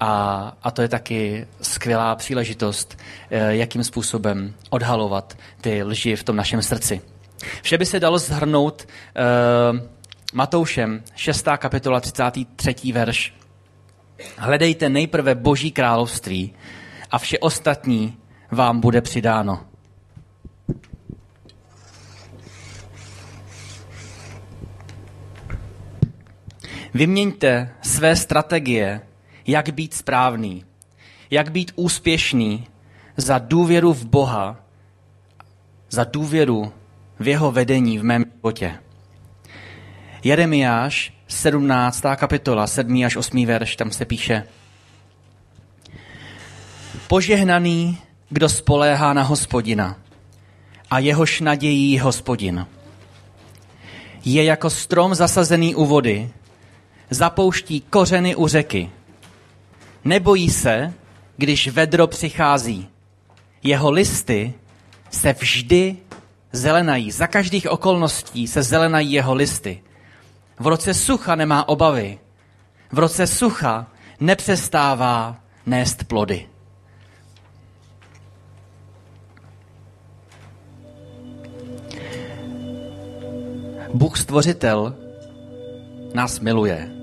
A, 0.00 0.52
a 0.62 0.70
to 0.70 0.82
je 0.82 0.88
taky 0.88 1.46
skvělá 1.62 2.14
příležitost, 2.14 2.98
eh, 3.30 3.56
jakým 3.56 3.84
způsobem 3.84 4.54
odhalovat 4.70 5.36
ty 5.60 5.82
lži 5.82 6.16
v 6.16 6.24
tom 6.24 6.36
našem 6.36 6.62
srdci. 6.62 7.00
Vše 7.62 7.78
by 7.78 7.86
se 7.86 8.00
dalo 8.00 8.18
zhrnout 8.18 8.88
uh, 9.72 9.78
Matoušem, 10.32 11.02
6. 11.14 11.48
kapitola, 11.56 12.00
33. 12.00 12.92
verš. 12.92 13.34
Hledejte 14.36 14.88
nejprve 14.88 15.34
Boží 15.34 15.70
království 15.70 16.54
a 17.10 17.18
vše 17.18 17.38
ostatní 17.38 18.16
vám 18.50 18.80
bude 18.80 19.00
přidáno. 19.00 19.69
Vyměňte 26.94 27.70
své 27.82 28.16
strategie, 28.16 29.00
jak 29.46 29.70
být 29.70 29.94
správný, 29.94 30.64
jak 31.30 31.50
být 31.50 31.72
úspěšný 31.76 32.66
za 33.16 33.38
důvěru 33.38 33.92
v 33.92 34.04
Boha, 34.04 34.56
za 35.90 36.04
důvěru 36.04 36.72
v 37.18 37.28
jeho 37.28 37.52
vedení 37.52 37.98
v 37.98 38.04
mém 38.04 38.24
životě. 38.36 38.78
Jeremiáš, 40.24 41.12
17. 41.28 42.02
kapitola, 42.16 42.66
7. 42.66 43.04
až 43.04 43.16
8. 43.16 43.46
verš, 43.46 43.76
tam 43.76 43.90
se 43.90 44.04
píše 44.04 44.44
Požehnaný, 47.08 47.98
kdo 48.28 48.48
spoléhá 48.48 49.12
na 49.12 49.22
hospodina 49.22 49.96
a 50.90 50.98
jehož 50.98 51.40
nadějí 51.40 51.98
hospodin. 51.98 52.66
Je 54.24 54.44
jako 54.44 54.70
strom 54.70 55.14
zasazený 55.14 55.74
u 55.74 55.86
vody, 55.86 56.30
zapouští 57.10 57.80
kořeny 57.80 58.36
u 58.36 58.48
řeky. 58.48 58.90
Nebojí 60.04 60.50
se, 60.50 60.92
když 61.36 61.68
vedro 61.68 62.06
přichází. 62.06 62.88
Jeho 63.62 63.90
listy 63.90 64.54
se 65.10 65.32
vždy 65.32 65.96
zelenají. 66.52 67.10
Za 67.10 67.26
každých 67.26 67.70
okolností 67.70 68.48
se 68.48 68.62
zelenají 68.62 69.12
jeho 69.12 69.34
listy. 69.34 69.82
V 70.58 70.66
roce 70.66 70.94
sucha 70.94 71.34
nemá 71.34 71.68
obavy. 71.68 72.18
V 72.92 72.98
roce 72.98 73.26
sucha 73.26 73.86
nepřestává 74.20 75.36
nést 75.66 76.04
plody. 76.04 76.46
Bůh 83.94 84.18
stvořitel 84.18 84.96
nás 86.14 86.40
miluje 86.40 86.99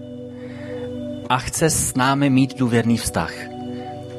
a 1.30 1.38
chce 1.38 1.70
s 1.70 1.96
námi 1.96 2.30
mít 2.30 2.58
důvěrný 2.58 2.98
vztah. 2.98 3.34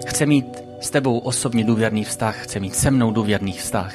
Chce 0.07 0.27
mít 0.27 0.47
s 0.81 0.91
tebou 0.91 1.19
osobně 1.19 1.65
důvěrný 1.65 2.05
vztah, 2.05 2.43
chce 2.43 2.61
mít 2.61 2.75
se 2.75 2.91
mnou 2.91 3.11
důvěrný 3.11 3.53
vztah, 3.53 3.95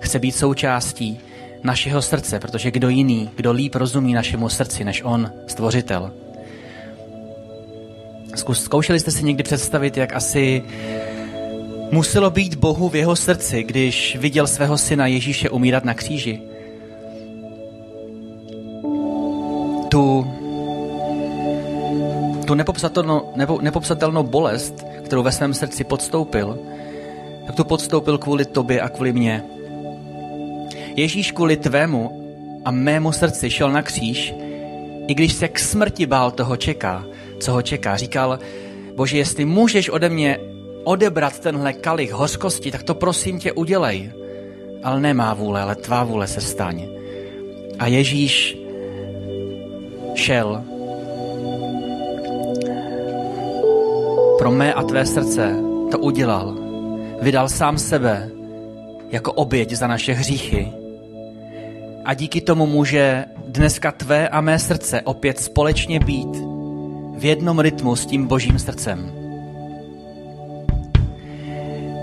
chce 0.00 0.18
být 0.18 0.32
součástí 0.32 1.20
našeho 1.62 2.02
srdce, 2.02 2.40
protože 2.40 2.70
kdo 2.70 2.88
jiný, 2.88 3.30
kdo 3.36 3.52
líp 3.52 3.74
rozumí 3.74 4.12
našemu 4.12 4.48
srdci 4.48 4.84
než 4.84 5.02
on, 5.04 5.32
stvořitel. 5.46 6.12
Zkoušeli 8.52 9.00
jste 9.00 9.10
si 9.10 9.24
někdy 9.24 9.42
představit, 9.42 9.96
jak 9.96 10.12
asi 10.12 10.62
muselo 11.90 12.30
být 12.30 12.54
Bohu 12.54 12.88
v 12.88 12.96
jeho 12.96 13.16
srdci, 13.16 13.62
když 13.62 14.16
viděl 14.16 14.46
svého 14.46 14.78
syna 14.78 15.06
Ježíše 15.06 15.50
umírat 15.50 15.84
na 15.84 15.94
kříži? 15.94 16.40
Tu 19.88 20.26
tu 22.44 22.54
nepopsatelnou, 22.54 23.32
nepo, 23.36 23.58
nepopsatelnou 23.60 24.22
bolest, 24.22 24.86
kterou 25.04 25.22
ve 25.22 25.32
svém 25.32 25.54
srdci 25.54 25.84
podstoupil, 25.84 26.58
tak 27.46 27.56
tu 27.56 27.64
podstoupil 27.64 28.18
kvůli 28.18 28.44
tobě 28.44 28.80
a 28.80 28.88
kvůli 28.88 29.12
mně. 29.12 29.44
Ježíš 30.96 31.32
kvůli 31.32 31.56
tvému 31.56 32.24
a 32.64 32.70
mému 32.70 33.12
srdci 33.12 33.50
šel 33.50 33.72
na 33.72 33.82
kříž, 33.82 34.34
i 35.08 35.14
když 35.14 35.32
se 35.32 35.48
k 35.48 35.58
smrti 35.58 36.06
bál 36.06 36.30
toho 36.30 36.56
čeká, 36.56 37.04
co 37.40 37.52
ho 37.52 37.62
čeká. 37.62 37.96
Říkal, 37.96 38.38
bože, 38.96 39.18
jestli 39.18 39.44
můžeš 39.44 39.88
ode 39.88 40.08
mě 40.08 40.38
odebrat 40.84 41.38
tenhle 41.38 41.72
kalich 41.72 42.12
hořkosti, 42.12 42.70
tak 42.70 42.82
to 42.82 42.94
prosím 42.94 43.38
tě 43.38 43.52
udělej. 43.52 44.12
Ale 44.82 45.00
nemá 45.00 45.34
vůle, 45.34 45.62
ale 45.62 45.74
tvá 45.74 46.04
vůle 46.04 46.26
se 46.26 46.40
staň. 46.40 46.88
A 47.78 47.86
Ježíš 47.86 48.58
šel 50.14 50.64
pro 54.44 54.50
mé 54.50 54.74
a 54.74 54.82
tvé 54.82 55.06
srdce 55.06 55.56
to 55.90 55.98
udělal. 55.98 56.54
Vydal 57.20 57.48
sám 57.48 57.78
sebe 57.78 58.30
jako 59.10 59.32
oběť 59.32 59.72
za 59.72 59.86
naše 59.86 60.12
hříchy. 60.12 60.72
A 62.04 62.14
díky 62.14 62.40
tomu 62.40 62.66
může 62.66 63.24
dneska 63.48 63.92
tvé 63.92 64.28
a 64.28 64.40
mé 64.40 64.58
srdce 64.58 65.00
opět 65.00 65.40
společně 65.40 66.00
být 66.00 66.28
v 67.16 67.24
jednom 67.24 67.58
rytmu 67.58 67.96
s 67.96 68.06
tím 68.06 68.26
božím 68.26 68.58
srdcem. 68.58 69.12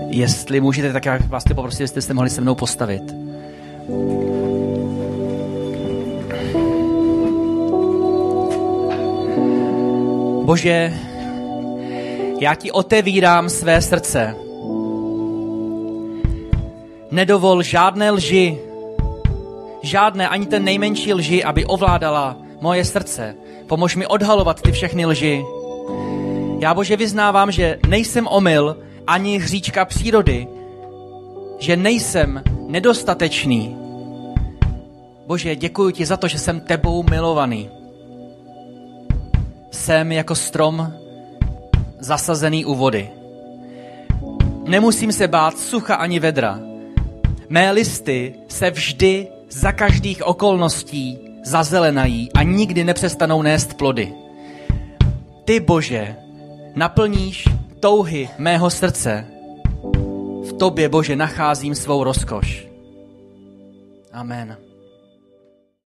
Jestli 0.08 0.60
můžete, 0.60 0.92
tak 0.92 1.06
já 1.06 1.18
vás 1.28 1.44
tě 1.44 1.54
poprosím, 1.54 1.84
jestli 1.84 2.02
jste 2.02 2.14
mohli 2.14 2.30
se 2.30 2.40
mnou 2.40 2.54
postavit. 2.54 3.14
Bože, 10.44 10.92
já 12.42 12.54
ti 12.54 12.72
otevírám 12.72 13.48
své 13.48 13.82
srdce. 13.82 14.34
Nedovol 17.10 17.62
žádné 17.62 18.10
lži, 18.10 18.58
žádné, 19.82 20.28
ani 20.28 20.46
ten 20.46 20.64
nejmenší 20.64 21.14
lži, 21.14 21.44
aby 21.44 21.64
ovládala 21.64 22.36
moje 22.60 22.84
srdce. 22.84 23.34
Pomož 23.66 23.96
mi 23.96 24.06
odhalovat 24.06 24.60
ty 24.60 24.72
všechny 24.72 25.06
lži. 25.06 25.44
Já 26.58 26.74
Bože 26.74 26.96
vyznávám, 26.96 27.52
že 27.52 27.78
nejsem 27.88 28.26
omyl 28.26 28.76
ani 29.06 29.38
hříčka 29.38 29.84
přírody, 29.84 30.48
že 31.58 31.76
nejsem 31.76 32.42
nedostatečný. 32.66 33.76
Bože, 35.26 35.56
děkuji 35.56 35.90
ti 35.90 36.06
za 36.06 36.16
to, 36.16 36.28
že 36.28 36.38
jsem 36.38 36.60
tebou 36.60 37.02
milovaný. 37.02 37.70
Jsem 39.70 40.12
jako 40.12 40.34
strom 40.34 41.01
zasazený 42.02 42.64
u 42.64 42.74
vody. 42.74 43.10
Nemusím 44.64 45.12
se 45.12 45.28
bát 45.28 45.58
sucha 45.58 45.94
ani 45.94 46.20
vedra. 46.20 46.60
Mé 47.48 47.70
listy 47.70 48.34
se 48.48 48.70
vždy 48.70 49.28
za 49.50 49.72
každých 49.72 50.26
okolností 50.26 51.18
zazelenají 51.44 52.32
a 52.32 52.42
nikdy 52.42 52.84
nepřestanou 52.84 53.42
nést 53.42 53.74
plody. 53.74 54.12
Ty, 55.44 55.60
Bože, 55.60 56.16
naplníš 56.74 57.48
touhy 57.80 58.28
mého 58.38 58.70
srdce. 58.70 59.26
V 60.48 60.52
tobě, 60.58 60.88
Bože, 60.88 61.16
nacházím 61.16 61.74
svou 61.74 62.04
rozkoš. 62.04 62.66
Amen. 64.12 64.56